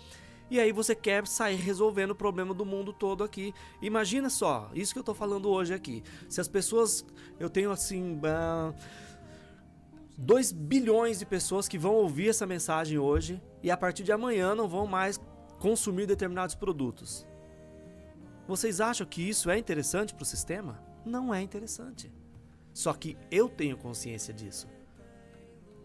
E 0.51 0.59
aí 0.59 0.73
você 0.73 0.95
quer 0.95 1.27
sair 1.27 1.57
resolvendo 1.57 2.12
o 2.12 2.14
problema 2.14 2.55
do 2.55 2.64
mundo 2.64 2.93
todo 2.93 3.23
aqui. 3.23 3.53
Imagina 3.83 4.31
só, 4.31 4.71
isso 4.75 4.93
que 4.93 4.99
eu 4.99 5.03
estou 5.03 5.14
falando 5.14 5.49
hoje 5.51 5.75
aqui. 5.75 6.03
Se 6.29 6.41
as 6.41 6.49
pessoas, 6.49 7.05
eu 7.38 7.51
tenho 7.51 7.71
assim, 7.71 8.17
uh, 8.17 8.75
2 10.17 10.53
bilhões 10.53 11.19
de 11.21 11.27
pessoas 11.27 11.69
que 11.69 11.79
vão 11.79 11.95
ouvir 11.95 12.31
essa 12.31 12.45
mensagem 12.45 12.99
hoje 12.99 13.41
e 13.62 13.71
a 13.71 13.77
partir 13.77 14.03
de 14.03 14.11
amanhã 14.11 14.55
não 14.55 14.69
vão 14.69 14.87
mais 14.87 15.21
consumir 15.61 16.07
determinados 16.07 16.55
produtos. 16.55 17.27
Vocês 18.47 18.81
acham 18.81 19.07
que 19.07 19.21
isso 19.21 19.51
é 19.51 19.59
interessante 19.59 20.14
para 20.14 20.23
o 20.23 20.27
sistema? 20.27 20.83
Não 21.05 21.33
é 21.33 21.41
interessante. 21.41 22.11
Só 22.79 22.93
que 22.93 23.17
eu 23.29 23.49
tenho 23.49 23.77
consciência 23.77 24.33
disso. 24.33 24.69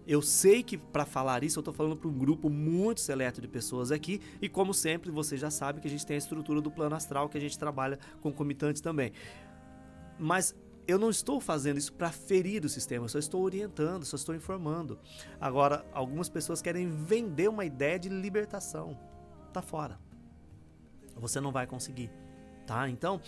Eu 0.06 0.22
sei 0.22 0.62
que 0.62 0.78
para 0.78 1.08
falar 1.08 1.44
isso 1.44 1.58
eu 1.58 1.62
estou 1.62 1.74
falando 1.74 1.98
para 1.98 2.08
um 2.08 2.16
grupo 2.16 2.52
muito 2.52 3.02
seleto 3.02 3.42
de 3.42 3.48
pessoas 3.48 3.92
aqui 3.92 4.22
e 4.40 4.48
como 4.48 4.76
sempre 4.76 5.10
você 5.10 5.36
já 5.36 5.50
sabe 5.50 5.82
que 5.82 5.88
a 5.88 5.90
gente 5.90 6.06
tem 6.06 6.14
a 6.14 6.20
estrutura 6.20 6.62
do 6.62 6.70
plano 6.70 6.96
astral 6.96 7.30
que 7.30 7.36
a 7.36 7.42
gente 7.42 7.58
trabalha 7.58 7.98
concomitante 8.22 8.80
também. 8.80 9.12
Mas 10.20 10.56
eu 10.88 11.00
não 11.00 11.10
estou 11.10 11.42
fazendo 11.42 11.80
isso 11.80 11.92
para 11.94 12.12
ferir 12.12 12.64
o 12.64 12.70
sistema, 12.70 13.06
eu 13.06 13.10
só 13.10 13.18
estou 13.18 13.42
orientando, 13.42 14.06
só 14.06 14.16
estou 14.16 14.36
informando. 14.36 15.00
Agora, 15.42 15.84
algumas 15.94 16.30
pessoas 16.30 16.62
querem 16.62 16.92
vender 16.92 17.50
uma 17.50 17.66
ideia 17.66 17.98
de 17.98 18.08
libertação. 18.08 18.96
Tá 19.52 19.64
fora. 19.64 20.00
Você 21.16 21.42
não 21.42 21.52
vai 21.52 21.66
conseguir, 21.66 22.12
tá? 22.68 22.88
Então, 22.88 23.20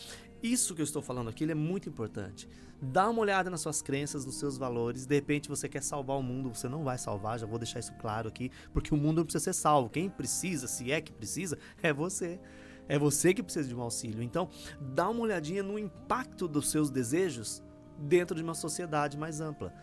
isso 0.46 0.76
que 0.76 0.82
eu 0.82 0.84
estou 0.84 1.02
falando 1.02 1.30
aqui 1.30 1.44
é 1.50 1.56
muito 1.56 1.90
importante. 1.90 2.48
Dá 2.82 3.10
uma 3.10 3.22
olhada 3.22 3.50
nas 3.50 3.62
suas 3.62 3.82
crenças, 3.82 4.26
nos 4.26 4.38
seus 4.38 4.58
valores. 4.58 5.06
De 5.06 5.16
repente 5.16 5.50
você 5.50 5.68
quer 5.68 5.82
salvar 5.82 6.18
o 6.18 6.24
mundo, 6.24 6.54
você 6.54 6.68
não 6.68 6.84
vai 6.84 6.98
salvar, 6.98 7.40
já 7.40 7.46
vou 7.46 7.58
deixar 7.58 7.80
isso 7.80 7.94
claro 7.94 8.28
aqui, 8.28 8.52
porque 8.74 8.94
o 8.94 8.98
mundo 8.98 9.18
não 9.18 9.24
precisa 9.24 9.44
ser 9.46 9.54
salvo. 9.54 9.90
Quem 9.90 10.10
precisa, 10.10 10.68
se 10.68 10.92
é 10.92 11.02
que 11.02 11.12
precisa, 11.12 11.58
é 11.82 11.92
você. 11.92 12.40
É 12.88 13.00
você 13.00 13.34
que 13.34 13.42
precisa 13.42 13.68
de 13.68 13.76
um 13.76 13.82
auxílio. 13.82 14.22
Então, 14.22 14.50
dá 14.80 15.10
uma 15.10 15.22
olhadinha 15.22 15.64
no 15.64 15.80
impacto 15.80 16.48
dos 16.48 16.70
seus 16.70 16.90
desejos 16.90 17.64
dentro 17.98 18.36
de 18.36 18.44
uma 18.44 18.54
sociedade 18.54 19.18
mais 19.18 19.42
ampla. 19.42 19.74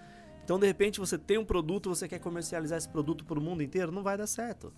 Então, 0.45 0.59
de 0.59 0.67
repente, 0.67 1.01
você 1.01 1.19
tem 1.19 1.39
um 1.39 1.45
produto, 1.45 1.89
você 1.89 2.09
quer 2.09 2.19
comercializar 2.19 2.79
esse 2.79 2.89
produto 2.89 3.25
para 3.25 3.39
o 3.39 3.43
mundo 3.43 3.63
inteiro, 3.63 3.91
não 3.91 4.03
vai 4.03 4.17
dar 4.17 4.27
certo. 4.27 4.73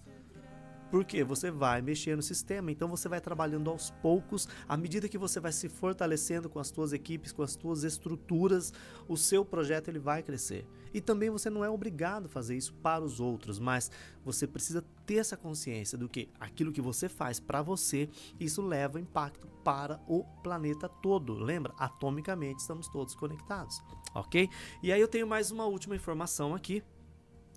Porque 0.90 1.25
você 1.25 1.51
vai 1.51 1.83
mexer 1.83 2.16
no 2.16 2.23
sistema, 2.23 2.70
então 2.70 2.88
você 2.88 3.09
vai 3.09 3.20
trabalhando 3.20 3.70
aos 3.70 3.90
poucos, 3.90 4.49
à 4.68 4.77
medida 4.77 5.09
que 5.09 5.18
você 5.18 5.40
vai 5.40 5.53
se 5.53 5.68
fortalecendo 5.68 6.49
com 6.49 6.59
as 6.59 6.68
suas 6.68 6.92
equipes, 6.92 7.33
com 7.33 7.42
as 7.42 7.53
suas 7.53 7.83
estruturas, 7.83 8.73
o 9.09 9.16
seu 9.16 9.44
projeto 9.44 9.88
ele 9.88 9.99
vai 9.99 10.23
crescer. 10.23 10.66
E 10.92 11.01
também 11.01 11.31
você 11.31 11.51
não 11.51 11.64
é 11.64 11.68
obrigado 11.68 12.27
a 12.27 12.29
fazer 12.29 12.57
isso 12.57 12.73
para 12.75 13.05
os 13.05 13.18
outros, 13.18 13.59
mas 13.59 13.90
você 14.25 14.47
precisa 14.47 14.85
ter 15.05 15.16
essa 15.16 15.37
consciência 15.37 15.99
do 15.99 16.09
que 16.09 16.29
aquilo 16.38 16.73
que 16.73 16.81
você 16.81 17.09
faz 17.09 17.40
para 17.40 17.61
você, 17.61 18.09
isso 18.38 18.62
leva 18.62 19.01
impacto 19.01 19.49
para 19.64 20.01
o 20.07 20.23
planeta 20.42 20.88
todo. 20.88 21.35
Lembra? 21.35 21.75
Atomicamente 21.77 22.61
estamos 22.61 22.88
todos 22.88 23.14
conectados, 23.14 23.83
ok? 24.14 24.49
E 24.83 24.92
aí 24.92 25.01
eu 25.01 25.09
tenho 25.09 25.27
mais 25.27 25.51
uma 25.51 25.66
última 25.66 25.97
informação 25.97 26.55
aqui 26.55 26.83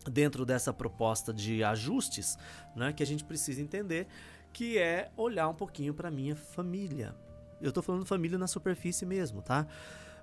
dentro 0.09 0.45
dessa 0.45 0.73
proposta 0.73 1.33
de 1.33 1.63
ajustes, 1.63 2.37
né, 2.75 2.93
que 2.93 3.03
a 3.03 3.05
gente 3.05 3.23
precisa 3.23 3.61
entender, 3.61 4.07
que 4.53 4.77
é 4.77 5.11
olhar 5.15 5.47
um 5.47 5.53
pouquinho 5.53 5.93
para 5.93 6.09
minha 6.09 6.35
família. 6.35 7.15
Eu 7.61 7.69
estou 7.69 7.83
falando 7.83 8.05
família 8.05 8.37
na 8.37 8.47
superfície 8.47 9.05
mesmo, 9.05 9.41
tá? 9.41 9.67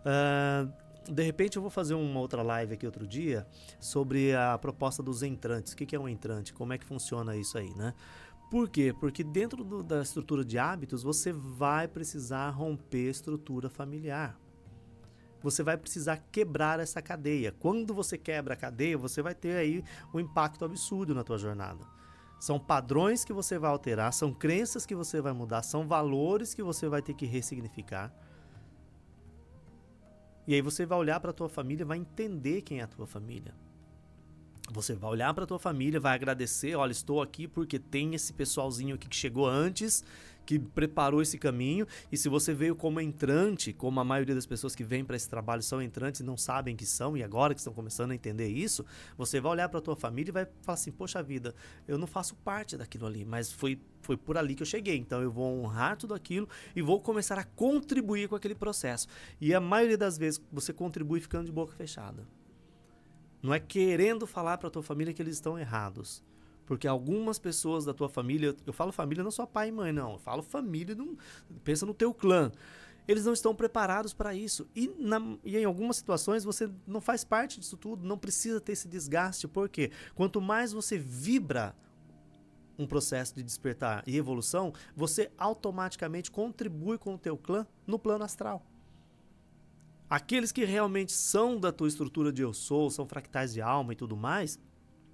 Uh, 0.01 1.13
de 1.13 1.23
repente 1.23 1.57
eu 1.57 1.63
vou 1.63 1.71
fazer 1.71 1.95
uma 1.95 2.21
outra 2.21 2.43
live 2.43 2.75
aqui 2.75 2.87
outro 2.87 3.07
dia 3.07 3.47
sobre 3.79 4.35
a 4.35 4.57
proposta 4.57 5.03
dos 5.03 5.23
entrantes. 5.23 5.73
O 5.73 5.77
que, 5.77 5.85
que 5.85 5.97
é 5.97 6.01
um 6.01 6.09
entrante? 6.09 6.53
Como 6.53 6.73
é 6.73 6.79
que 6.79 6.85
funciona 6.85 7.37
isso 7.37 7.59
aí, 7.59 7.75
né? 7.75 7.93
Por 8.51 8.69
quê? 8.69 8.95
Porque 8.99 9.25
dentro 9.25 9.65
do, 9.65 9.83
da 9.83 10.01
estrutura 10.01 10.45
de 10.45 10.59
hábitos 10.59 11.03
você 11.03 11.33
vai 11.33 11.89
precisar 11.89 12.51
romper 12.51 13.11
estrutura 13.11 13.69
familiar 13.69 14.39
você 15.45 15.63
vai 15.63 15.77
precisar 15.77 16.17
quebrar 16.33 16.81
essa 16.81 17.03
cadeia. 17.03 17.53
Quando 17.53 17.93
você 17.93 18.17
quebra 18.17 18.55
a 18.55 18.57
cadeia, 18.57 18.97
você 18.97 19.21
vai 19.21 19.35
ter 19.35 19.55
aí 19.57 19.85
um 20.15 20.19
impacto 20.19 20.65
absurdo 20.65 21.15
na 21.15 21.23
tua 21.23 21.37
jornada. 21.37 21.85
São 22.41 22.59
padrões 22.59 23.27
que 23.27 23.33
você 23.33 23.59
vai 23.59 23.71
alterar, 23.71 24.11
são 24.15 24.33
crenças 24.33 24.87
que 24.87 24.95
você 24.95 25.21
vai 25.21 25.35
mudar, 25.35 25.63
são 25.63 25.87
valores 25.87 26.55
que 26.55 26.63
você 26.63 26.89
vai 26.89 27.03
ter 27.03 27.13
que 27.13 27.27
ressignificar. 27.27 28.11
E 30.47 30.55
aí 30.55 30.63
você 30.63 30.87
vai 30.87 30.99
olhar 30.99 31.21
para 31.21 31.31
a 31.31 31.35
tua 31.35 31.49
família, 31.49 31.85
vai 31.85 31.99
entender 31.99 32.63
quem 32.63 32.81
é 32.81 32.85
a 32.85 32.87
tua 32.87 33.07
família. 33.07 33.55
Você 34.73 34.95
vai 34.95 35.11
olhar 35.11 35.33
para 35.35 35.47
tua 35.47 35.59
família, 35.59 36.01
vai 36.01 36.15
agradecer, 36.15 36.75
olha, 36.75 36.93
estou 36.93 37.21
aqui 37.21 37.47
porque 37.47 37.79
tem 37.79 38.15
esse 38.15 38.33
pessoalzinho 38.33 38.95
aqui 38.95 39.09
que 39.09 39.17
chegou 39.17 39.47
antes 39.47 40.03
que 40.45 40.59
preparou 40.59 41.23
esse 41.23 41.39
caminho. 41.39 41.87
E 42.11 42.17
se 42.17 42.29
você 42.29 42.55
veio 42.55 42.77
como 42.77 43.01
entrante, 43.01 43.73
como 43.73 44.01
a 44.01 44.05
maioria 44.05 44.35
das 44.35 44.47
pessoas 44.47 44.75
que 44.75 44.85
vêm 44.85 45.05
para 45.05 45.17
esse 45.17 45.29
trabalho 45.29 45.63
são 45.63 45.83
entrantes 45.83 46.21
e 46.21 46.25
não 46.25 46.37
sabem 46.37 46.77
que 46.77 46.87
são, 46.87 47.17
e 47.17 47.23
agora 47.23 47.55
que 47.55 47.61
estão 47.61 47.73
começando 47.73 48.11
a 48.13 48.15
entender 48.15 48.49
isso, 48.49 48.85
você 49.17 49.41
vai 49.41 49.53
olhar 49.53 49.69
para 49.69 49.81
tua 49.81 49.97
família 49.97 50.31
e 50.31 50.33
vai 50.33 50.47
falar 50.63 50.75
assim: 50.75 50.93
Poxa 50.93 51.23
vida, 51.23 51.55
eu 51.87 51.99
não 51.99 52.07
faço 52.07 52.35
parte 52.37 52.77
daquilo 52.77 53.07
ali, 53.07 53.25
mas 53.25 53.53
foi, 53.53 53.81
foi 54.03 54.17
por 54.17 54.37
ali 54.37 54.55
que 54.55 54.63
eu 54.63 54.67
cheguei. 54.67 54.97
Então 54.97 55.23
eu 55.23 55.31
vou 55.31 55.61
honrar 55.61 55.97
tudo 55.97 56.15
aquilo 56.15 56.49
e 56.75 56.83
vou 56.83 57.01
começar 57.01 57.39
a 57.39 57.45
contribuir 57.45 58.29
com 58.29 58.37
aquele 58.37 58.55
processo. 58.55 59.09
E 59.41 59.55
a 59.55 59.61
maioria 59.61 59.99
das 59.99 60.19
vezes 60.19 60.41
você 60.53 60.73
contribui 60.73 61.21
ficando 61.21 61.47
de 61.47 61.53
boca 61.53 61.75
fechada. 61.75 62.27
Não 63.45 63.53
é 63.53 63.61
querendo 63.61 64.27
falar 64.27 64.57
para 64.57 64.71
tua 64.71 64.83
família 64.83 65.13
que 65.13 65.21
eles 65.21 65.35
estão 65.35 65.59
errados 65.59 66.25
porque 66.67 66.89
algumas 66.89 67.39
pessoas 67.39 67.85
da 67.85 67.93
tua 67.93 68.09
família, 68.09 68.57
eu 68.67 68.73
falo 68.73 68.91
família 68.91 69.23
não 69.23 69.31
só 69.31 69.45
pai 69.45 69.69
e 69.69 69.73
mãe, 69.73 69.93
não, 69.93 70.13
eu 70.13 70.19
falo 70.19 70.43
família, 70.43 70.95
não, 70.95 71.17
pensa 71.63 71.85
no 71.85 71.93
teu 71.93 72.15
clã. 72.15 72.51
Eles 73.07 73.27
não 73.27 73.35
estão 73.35 73.55
preparados 73.55 74.15
para 74.15 74.35
isso. 74.35 74.67
E, 74.75 74.89
na, 74.99 75.21
e 75.45 75.59
em 75.59 75.65
algumas 75.65 75.99
situações 75.99 76.43
você 76.43 76.71
não 76.87 77.03
faz 77.03 77.23
parte 77.23 77.61
disso 77.61 77.77
tudo, 77.77 78.07
não 78.07 78.17
precisa 78.17 78.63
ter 78.63 78.73
esse 78.73 78.89
desgaste, 78.89 79.47
porque 79.47 79.91
quanto 80.15 80.41
mais 80.41 80.73
você 80.73 80.97
vibra 80.97 81.77
um 82.79 82.87
processo 82.87 83.35
de 83.35 83.43
despertar 83.43 84.03
e 84.07 84.17
evolução, 84.17 84.73
você 84.97 85.31
automaticamente 85.37 86.31
contribui 86.31 86.97
com 86.97 87.15
o 87.15 87.19
teu 87.19 87.37
clã 87.37 87.67
no 87.87 87.99
plano 87.99 88.25
astral. 88.25 88.65
Aqueles 90.15 90.53
que 90.53 90.65
realmente 90.65 91.11
são 91.11 91.59
da 91.59 91.73
tua 91.73 91.89
estrutura 91.89 92.33
de 92.33 92.41
eu 92.41 92.55
sou, 92.55 92.89
são 92.89 93.05
fractais 93.05 93.53
de 93.53 93.61
alma 93.61 93.95
e 93.95 93.97
tudo 93.97 94.17
mais, 94.17 94.61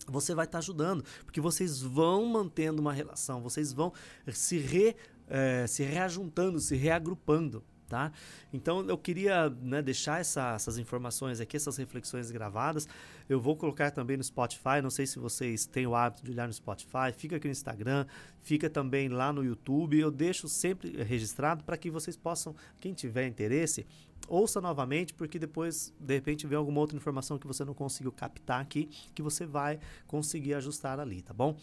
você 0.07 0.34
vai 0.34 0.44
estar 0.44 0.57
tá 0.57 0.59
ajudando, 0.59 1.03
porque 1.24 1.40
vocês 1.40 1.80
vão 1.80 2.26
mantendo 2.26 2.82
uma 2.82 2.92
relação, 2.92 3.40
vocês 3.40 3.72
vão 3.72 3.94
se, 4.30 4.59
re, 4.59 4.94
é, 5.26 5.66
se 5.66 5.82
reajuntando, 5.84 6.61
se 6.61 6.76
reagrupando. 6.76 7.64
Tá? 7.88 8.12
Então 8.53 8.86
eu 8.88 8.96
queria 8.96 9.51
né, 9.51 9.82
deixar 9.82 10.20
essa, 10.20 10.53
essas 10.53 10.78
informações 10.78 11.40
aqui, 11.40 11.57
essas 11.57 11.78
reflexões 11.78 12.30
gravadas. 12.30 12.86
Eu 13.28 13.40
vou 13.40 13.57
colocar 13.57 13.90
também 13.90 14.16
no 14.16 14.22
Spotify. 14.22 14.80
Não 14.80 14.90
sei 14.90 15.07
se 15.07 15.18
vocês 15.18 15.66
têm 15.66 15.88
o 15.88 15.94
hábito 15.96 16.22
de 16.22 16.30
olhar 16.30 16.46
no 16.46 16.53
Spotify. 16.53 17.11
Fica 17.16 17.34
aqui 17.34 17.48
no 17.48 17.53
Instagram, 17.53 18.07
fica 18.42 18.70
também 18.70 19.09
lá 19.09 19.32
no 19.32 19.42
YouTube. 19.42 19.98
Eu 19.98 20.11
deixo 20.12 20.46
sempre 20.46 21.03
registrado 21.03 21.64
para 21.64 21.76
que 21.76 21.90
vocês 21.90 22.16
possam, 22.16 22.55
quem 22.80 22.94
tiver 22.94 23.26
interesse, 23.26 23.84
ouça 24.28 24.60
novamente, 24.60 25.14
porque 25.14 25.38
depois, 25.38 25.92
de 25.98 26.14
repente, 26.14 26.46
vem 26.46 26.56
alguma 26.56 26.80
outra 26.80 26.96
informação 26.96 27.38
que 27.38 27.46
você 27.46 27.64
não 27.64 27.74
conseguiu 27.74 28.12
captar 28.12 28.60
aqui, 28.60 28.88
que 29.14 29.22
você 29.22 29.46
vai 29.46 29.78
conseguir 30.06 30.54
ajustar 30.54 31.00
ali, 31.00 31.22
tá 31.22 31.32
bom? 31.32 31.56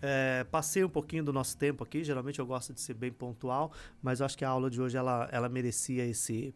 É, 0.00 0.44
passei 0.50 0.84
um 0.84 0.88
pouquinho 0.88 1.24
do 1.24 1.32
nosso 1.32 1.56
tempo 1.56 1.84
aqui, 1.84 2.04
geralmente 2.04 2.38
eu 2.38 2.46
gosto 2.46 2.72
de 2.72 2.80
ser 2.80 2.94
bem 2.94 3.12
pontual, 3.12 3.72
mas 4.02 4.20
eu 4.20 4.26
acho 4.26 4.36
que 4.36 4.44
a 4.44 4.48
aula 4.48 4.70
de 4.70 4.80
hoje 4.80 4.96
ela, 4.96 5.28
ela 5.30 5.48
merecia 5.48 6.04
esse 6.06 6.54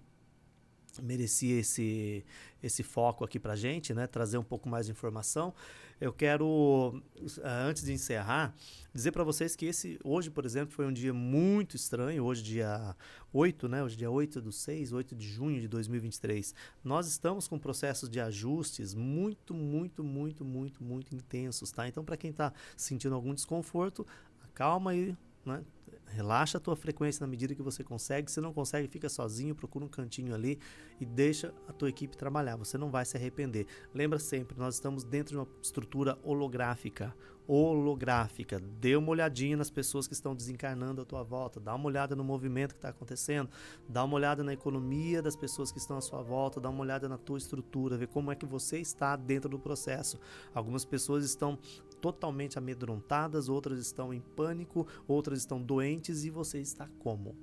merecia 1.03 1.61
esse, 1.61 2.25
esse 2.63 2.83
foco 2.83 3.25
aqui 3.25 3.39
para 3.39 3.55
gente, 3.57 3.95
né? 3.95 4.07
trazer 4.07 4.39
um 4.39 4.45
pouco 4.45 4.69
mais 4.69 4.87
de 4.87 4.93
informação. 4.93 5.55
Eu 6.01 6.15
quero, 6.15 7.03
eh, 7.17 7.65
antes 7.69 7.85
de 7.85 7.93
encerrar, 7.93 8.55
dizer 8.95 9.13
para 9.13 9.23
vocês 9.23 9.55
que 9.55 9.67
esse 9.67 10.01
hoje, 10.03 10.31
por 10.31 10.47
exemplo, 10.47 10.75
foi 10.75 10.87
um 10.87 10.93
dia 10.93 11.13
muito 11.13 11.77
estranho. 11.77 12.25
Hoje, 12.25 12.43
dia 12.43 12.97
8, 13.31 13.69
né? 13.69 13.83
Hoje, 13.83 13.97
dia 13.97 14.11
8 14.11 14.41
do 14.41 14.51
6, 14.51 14.95
8 14.95 15.15
de 15.15 15.29
junho 15.29 15.61
de 15.61 15.69
2023. 15.69 16.55
Nós 16.83 17.07
estamos 17.07 17.47
com 17.47 17.59
processos 17.59 18.09
de 18.09 18.19
ajustes 18.19 18.95
muito, 18.95 19.53
muito, 19.53 20.03
muito, 20.03 20.43
muito, 20.43 20.83
muito 20.83 21.15
intensos, 21.15 21.71
tá? 21.71 21.87
Então, 21.87 22.03
para 22.03 22.17
quem 22.17 22.31
está 22.31 22.51
sentindo 22.79 23.15
algum 23.15 23.35
desconforto, 23.35 24.07
calma 24.55 24.93
aí, 24.93 25.15
né? 25.45 25.63
Relaxa 26.07 26.59
a 26.59 26.61
tua 26.61 26.75
frequência 26.75 27.25
na 27.25 27.31
medida 27.31 27.55
que 27.55 27.63
você 27.63 27.85
consegue. 27.85 28.31
Se 28.31 28.41
não 28.41 28.53
consegue, 28.53 28.89
fica 28.89 29.09
sozinho, 29.09 29.55
procura 29.55 29.85
um 29.85 29.89
cantinho 29.89 30.35
ali 30.35 30.59
e 31.01 31.07
deixa 31.07 31.55
a 31.69 31.73
tua 31.73 31.89
equipe 31.89 32.17
trabalhar. 32.17 32.57
Você 32.57 32.77
não 32.77 32.91
vai 32.91 33.05
se 33.05 33.17
arrepender. 33.17 33.67
Lembra 33.95 34.19
sempre, 34.19 34.59
nós 34.59 34.75
estamos 34.75 35.05
dentro 35.05 35.33
de 35.33 35.39
uma 35.39 35.49
estrutura 35.63 36.19
holográfica 36.23 37.15
holográfica. 37.53 38.61
Dê 38.61 38.95
uma 38.95 39.11
olhadinha 39.11 39.57
nas 39.57 39.71
pessoas 39.71 40.07
que 40.07 40.15
estão 40.15 40.37
desencarnando 40.37 41.03
à 41.03 41.05
tua 41.05 41.25
volta, 41.25 41.59
dá 41.59 41.75
uma 41.75 41.87
olhada 41.87 42.15
no 42.15 42.23
movimento 42.23 42.75
que 42.75 42.79
está 42.79 42.91
acontecendo, 42.91 43.51
dá 43.89 44.05
uma 44.05 44.15
olhada 44.15 44.45
na 44.45 44.53
economia 44.53 45.21
das 45.21 45.35
pessoas 45.35 45.73
que 45.73 45.79
estão 45.79 45.97
à 45.97 46.01
sua 46.01 46.23
volta, 46.23 46.61
dá 46.61 46.71
uma 46.71 46.81
olhada 46.81 47.09
na 47.09 47.19
tua 47.19 47.39
estrutura, 47.39 47.97
vê 47.97 48.07
como 48.07 48.31
é 48.31 48.37
que 48.37 48.47
você 48.47 48.79
está 48.79 49.17
dentro 49.17 49.49
do 49.49 49.59
processo. 49.59 50.21
Algumas 50.55 50.85
pessoas 50.85 51.25
estão 51.25 51.59
totalmente 52.01 52.57
amedrontadas, 52.57 53.49
outras 53.49 53.81
estão 53.81 54.15
em 54.15 54.21
pânico, 54.21 54.87
outras 55.09 55.41
estão 55.41 55.61
doentes 55.61 55.80
e 55.83 56.31
você 56.31 56.61
está 56.61 56.89
como? 56.99 57.37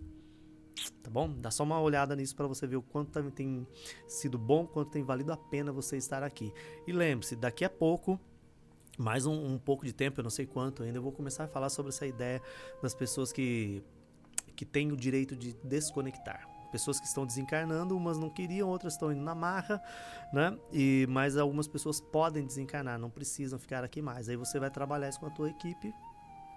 Tá 1.01 1.09
bom? 1.09 1.29
Dá 1.39 1.49
só 1.49 1.63
uma 1.63 1.79
olhada 1.79 2.15
nisso 2.15 2.35
para 2.35 2.47
você 2.47 2.67
ver 2.67 2.75
o 2.75 2.81
quanto 2.81 3.31
tem 3.31 3.67
sido 4.07 4.37
bom, 4.37 4.65
quanto 4.67 4.91
tem 4.91 5.03
valido 5.03 5.31
a 5.31 5.37
pena 5.37 5.71
você 5.71 5.97
estar 5.97 6.23
aqui. 6.23 6.53
E 6.85 6.91
lembre-se, 6.91 7.35
daqui 7.35 7.65
a 7.65 7.69
pouco 7.69 8.19
mais 8.97 9.25
um, 9.25 9.53
um, 9.53 9.59
pouco 9.59 9.85
de 9.85 9.93
tempo, 9.93 10.19
eu 10.19 10.23
não 10.23 10.29
sei 10.29 10.45
quanto 10.45 10.83
ainda, 10.83 10.97
eu 10.97 11.01
vou 11.01 11.11
começar 11.11 11.43
a 11.43 11.47
falar 11.47 11.69
sobre 11.69 11.89
essa 11.89 12.05
ideia 12.05 12.41
das 12.81 12.95
pessoas 12.95 13.31
que, 13.31 13.83
que 14.55 14.65
têm 14.65 14.91
o 14.91 14.97
direito 14.97 15.35
de 15.35 15.53
desconectar. 15.63 16.47
pessoas 16.71 16.99
que 16.99 17.05
estão 17.05 17.25
desencarnando, 17.25 17.95
umas 17.95 18.17
não 18.17 18.29
queriam, 18.29 18.67
outras 18.67 18.93
estão 18.93 19.11
indo 19.11 19.21
na 19.21 19.35
marra, 19.35 19.81
né? 20.33 20.57
E 20.71 21.05
mas 21.09 21.37
algumas 21.37 21.67
pessoas 21.67 22.01
podem 22.01 22.45
desencarnar, 22.45 22.97
não 22.99 23.09
precisam 23.09 23.59
ficar 23.59 23.83
aqui 23.83 24.01
mais. 24.01 24.29
Aí 24.29 24.35
você 24.35 24.59
vai 24.59 24.71
trabalhar 24.71 25.09
isso 25.09 25.19
com 25.19 25.27
a 25.27 25.31
tua 25.31 25.49
equipe 25.49 25.93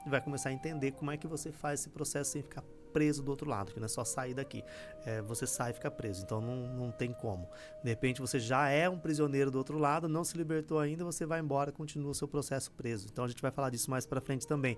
vai 0.08 0.20
começar 0.20 0.48
a 0.48 0.52
entender 0.52 0.92
como 0.92 1.10
é 1.10 1.16
que 1.16 1.26
você 1.26 1.52
faz 1.52 1.80
esse 1.80 1.90
processo 1.90 2.32
sem 2.32 2.42
ficar 2.42 2.62
preso 2.92 3.22
do 3.22 3.30
outro 3.30 3.48
lado, 3.48 3.72
que 3.72 3.78
não 3.78 3.86
é 3.86 3.88
só 3.88 4.04
sair 4.04 4.34
daqui. 4.34 4.64
É, 5.04 5.22
você 5.22 5.46
sai 5.46 5.70
e 5.70 5.74
fica 5.74 5.90
preso, 5.90 6.24
então 6.24 6.40
não, 6.40 6.56
não 6.56 6.90
tem 6.90 7.12
como. 7.12 7.48
De 7.82 7.88
repente 7.88 8.20
você 8.20 8.38
já 8.38 8.68
é 8.68 8.88
um 8.88 8.98
prisioneiro 8.98 9.50
do 9.50 9.58
outro 9.58 9.78
lado, 9.78 10.08
não 10.08 10.24
se 10.24 10.36
libertou 10.36 10.78
ainda, 10.78 11.04
você 11.04 11.24
vai 11.24 11.40
embora, 11.40 11.72
continua 11.72 12.10
o 12.10 12.14
seu 12.14 12.28
processo 12.28 12.72
preso. 12.72 13.08
Então 13.10 13.24
a 13.24 13.28
gente 13.28 13.42
vai 13.42 13.50
falar 13.50 13.70
disso 13.70 13.90
mais 13.90 14.06
para 14.06 14.20
frente 14.20 14.46
também. 14.46 14.76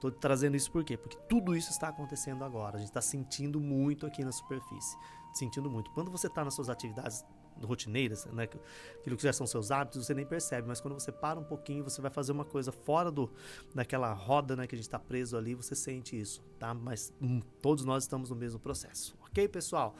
Tô 0.00 0.10
trazendo 0.12 0.56
isso 0.56 0.70
por 0.70 0.84
quê? 0.84 0.96
Porque 0.96 1.18
tudo 1.28 1.56
isso 1.56 1.70
está 1.70 1.88
acontecendo 1.88 2.44
agora. 2.44 2.76
A 2.76 2.78
gente 2.78 2.88
está 2.88 3.00
sentindo 3.00 3.60
muito 3.60 4.06
aqui 4.06 4.24
na 4.24 4.30
superfície. 4.30 4.96
Sentindo 5.32 5.68
muito. 5.68 5.90
Quando 5.90 6.10
você 6.10 6.28
está 6.28 6.44
nas 6.44 6.54
suas 6.54 6.68
atividades 6.68 7.24
rotineiras, 7.62 8.26
né, 8.26 8.44
aquilo 8.44 9.16
que 9.16 9.22
já 9.22 9.32
são 9.32 9.46
seus 9.46 9.70
hábitos, 9.70 10.06
você 10.06 10.14
nem 10.14 10.26
percebe, 10.26 10.66
mas 10.68 10.80
quando 10.80 10.94
você 10.94 11.12
para 11.12 11.38
um 11.38 11.44
pouquinho, 11.44 11.84
você 11.84 12.00
vai 12.00 12.10
fazer 12.10 12.32
uma 12.32 12.44
coisa 12.44 12.72
fora 12.72 13.10
do 13.10 13.30
daquela 13.74 14.12
roda, 14.12 14.56
né, 14.56 14.66
que 14.66 14.74
a 14.74 14.78
gente 14.78 14.86
está 14.86 14.98
preso 14.98 15.36
ali, 15.36 15.54
você 15.54 15.74
sente 15.74 16.18
isso, 16.18 16.42
tá? 16.58 16.74
Mas 16.74 17.12
hum, 17.20 17.40
todos 17.60 17.84
nós 17.84 18.04
estamos 18.04 18.30
no 18.30 18.36
mesmo 18.36 18.58
processo, 18.58 19.16
ok, 19.22 19.48
pessoal? 19.48 19.94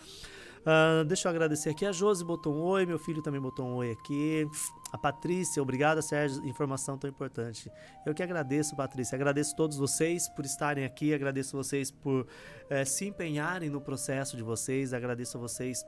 Ah, 0.70 1.02
deixa 1.06 1.28
eu 1.28 1.30
agradecer 1.30 1.70
aqui 1.70 1.86
a 1.86 1.92
Josi 1.92 2.24
botou 2.24 2.54
um 2.54 2.60
oi, 2.60 2.84
meu 2.84 2.98
filho 2.98 3.22
também 3.22 3.40
botou 3.40 3.66
um 3.66 3.76
oi 3.76 3.92
aqui. 3.92 4.46
A 4.92 4.98
Patrícia, 4.98 5.62
obrigada, 5.62 6.02
Sérgio, 6.02 6.44
informação 6.44 6.98
tão 6.98 7.08
importante. 7.08 7.70
Eu 8.04 8.14
que 8.14 8.22
agradeço, 8.22 8.76
Patrícia. 8.76 9.16
Agradeço 9.16 9.56
todos 9.56 9.76
vocês 9.76 10.28
por 10.28 10.44
estarem 10.44 10.84
aqui, 10.84 11.14
agradeço 11.14 11.56
vocês 11.56 11.90
por 11.90 12.26
eh, 12.68 12.84
se 12.84 13.06
empenharem 13.06 13.70
no 13.70 13.80
processo 13.80 14.36
de 14.36 14.42
vocês, 14.42 14.92
agradeço 14.92 15.36
a 15.38 15.40
vocês 15.40 15.84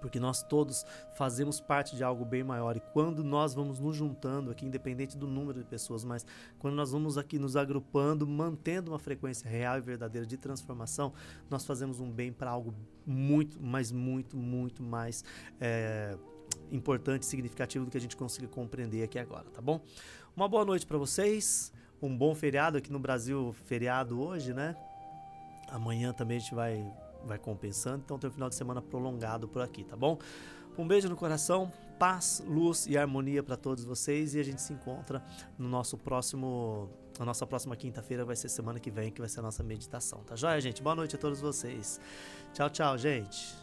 porque 0.00 0.18
nós 0.20 0.42
todos 0.42 0.84
fazemos 1.14 1.60
parte 1.60 1.96
de 1.96 2.04
algo 2.04 2.24
bem 2.24 2.42
maior 2.42 2.76
e 2.76 2.80
quando 2.80 3.22
nós 3.24 3.54
vamos 3.54 3.78
nos 3.78 3.96
juntando 3.96 4.50
aqui, 4.50 4.66
independente 4.66 5.16
do 5.16 5.26
número 5.26 5.58
de 5.58 5.64
pessoas, 5.64 6.04
mas 6.04 6.24
quando 6.58 6.74
nós 6.74 6.92
vamos 6.92 7.18
aqui 7.18 7.38
nos 7.38 7.56
agrupando, 7.56 8.26
mantendo 8.26 8.90
uma 8.90 8.98
frequência 8.98 9.48
real 9.48 9.78
e 9.78 9.80
verdadeira 9.80 10.26
de 10.26 10.36
transformação, 10.36 11.12
nós 11.50 11.64
fazemos 11.64 12.00
um 12.00 12.10
bem 12.10 12.32
para 12.32 12.50
algo 12.50 12.74
muito, 13.06 13.58
mas 13.60 13.90
muito, 13.90 14.36
muito 14.36 14.82
mais 14.82 15.24
é, 15.60 16.16
importante, 16.70 17.26
significativo 17.26 17.84
do 17.84 17.90
que 17.90 17.96
a 17.96 18.00
gente 18.00 18.16
consiga 18.16 18.46
compreender 18.48 19.02
aqui 19.02 19.18
agora, 19.18 19.44
tá 19.50 19.60
bom? 19.60 19.80
Uma 20.36 20.48
boa 20.48 20.64
noite 20.64 20.86
para 20.86 20.98
vocês, 20.98 21.72
um 22.00 22.16
bom 22.16 22.34
feriado 22.34 22.78
aqui 22.78 22.92
no 22.92 22.98
Brasil, 22.98 23.52
feriado 23.64 24.20
hoje, 24.20 24.52
né? 24.52 24.76
Amanhã 25.68 26.12
também 26.12 26.36
a 26.36 26.40
gente 26.40 26.54
vai 26.54 26.90
vai 27.24 27.38
compensando. 27.38 28.02
Então 28.04 28.18
tem 28.18 28.28
um 28.28 28.32
final 28.32 28.48
de 28.48 28.54
semana 28.54 28.80
prolongado 28.80 29.48
por 29.48 29.62
aqui, 29.62 29.84
tá 29.84 29.96
bom? 29.96 30.18
Um 30.76 30.86
beijo 30.86 31.08
no 31.08 31.16
coração, 31.16 31.72
paz, 31.98 32.42
luz 32.46 32.86
e 32.86 32.96
harmonia 32.96 33.42
para 33.42 33.56
todos 33.56 33.84
vocês 33.84 34.34
e 34.34 34.40
a 34.40 34.44
gente 34.44 34.62
se 34.62 34.72
encontra 34.72 35.22
no 35.58 35.68
nosso 35.68 35.98
próximo 35.98 36.88
a 37.18 37.24
nossa 37.24 37.44
próxima 37.44 37.74
quinta-feira 37.74 38.24
vai 38.24 38.36
ser 38.36 38.48
semana 38.48 38.78
que 38.78 38.92
vem, 38.92 39.10
que 39.10 39.20
vai 39.20 39.28
ser 39.28 39.40
a 39.40 39.42
nossa 39.42 39.62
meditação, 39.64 40.22
tá 40.24 40.36
joia, 40.36 40.60
gente? 40.60 40.80
Boa 40.80 40.94
noite 40.94 41.16
a 41.16 41.18
todos 41.18 41.40
vocês. 41.40 42.00
Tchau, 42.54 42.70
tchau, 42.70 42.96
gente. 42.96 43.56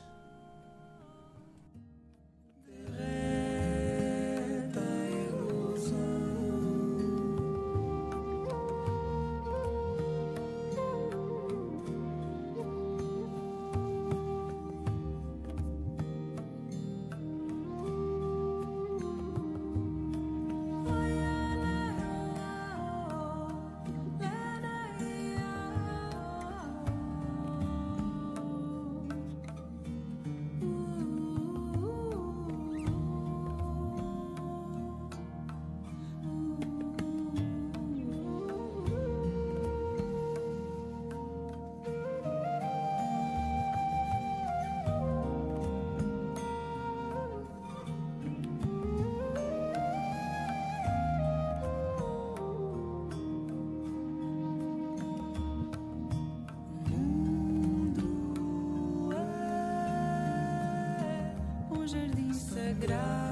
Sagrado. 62.55 63.24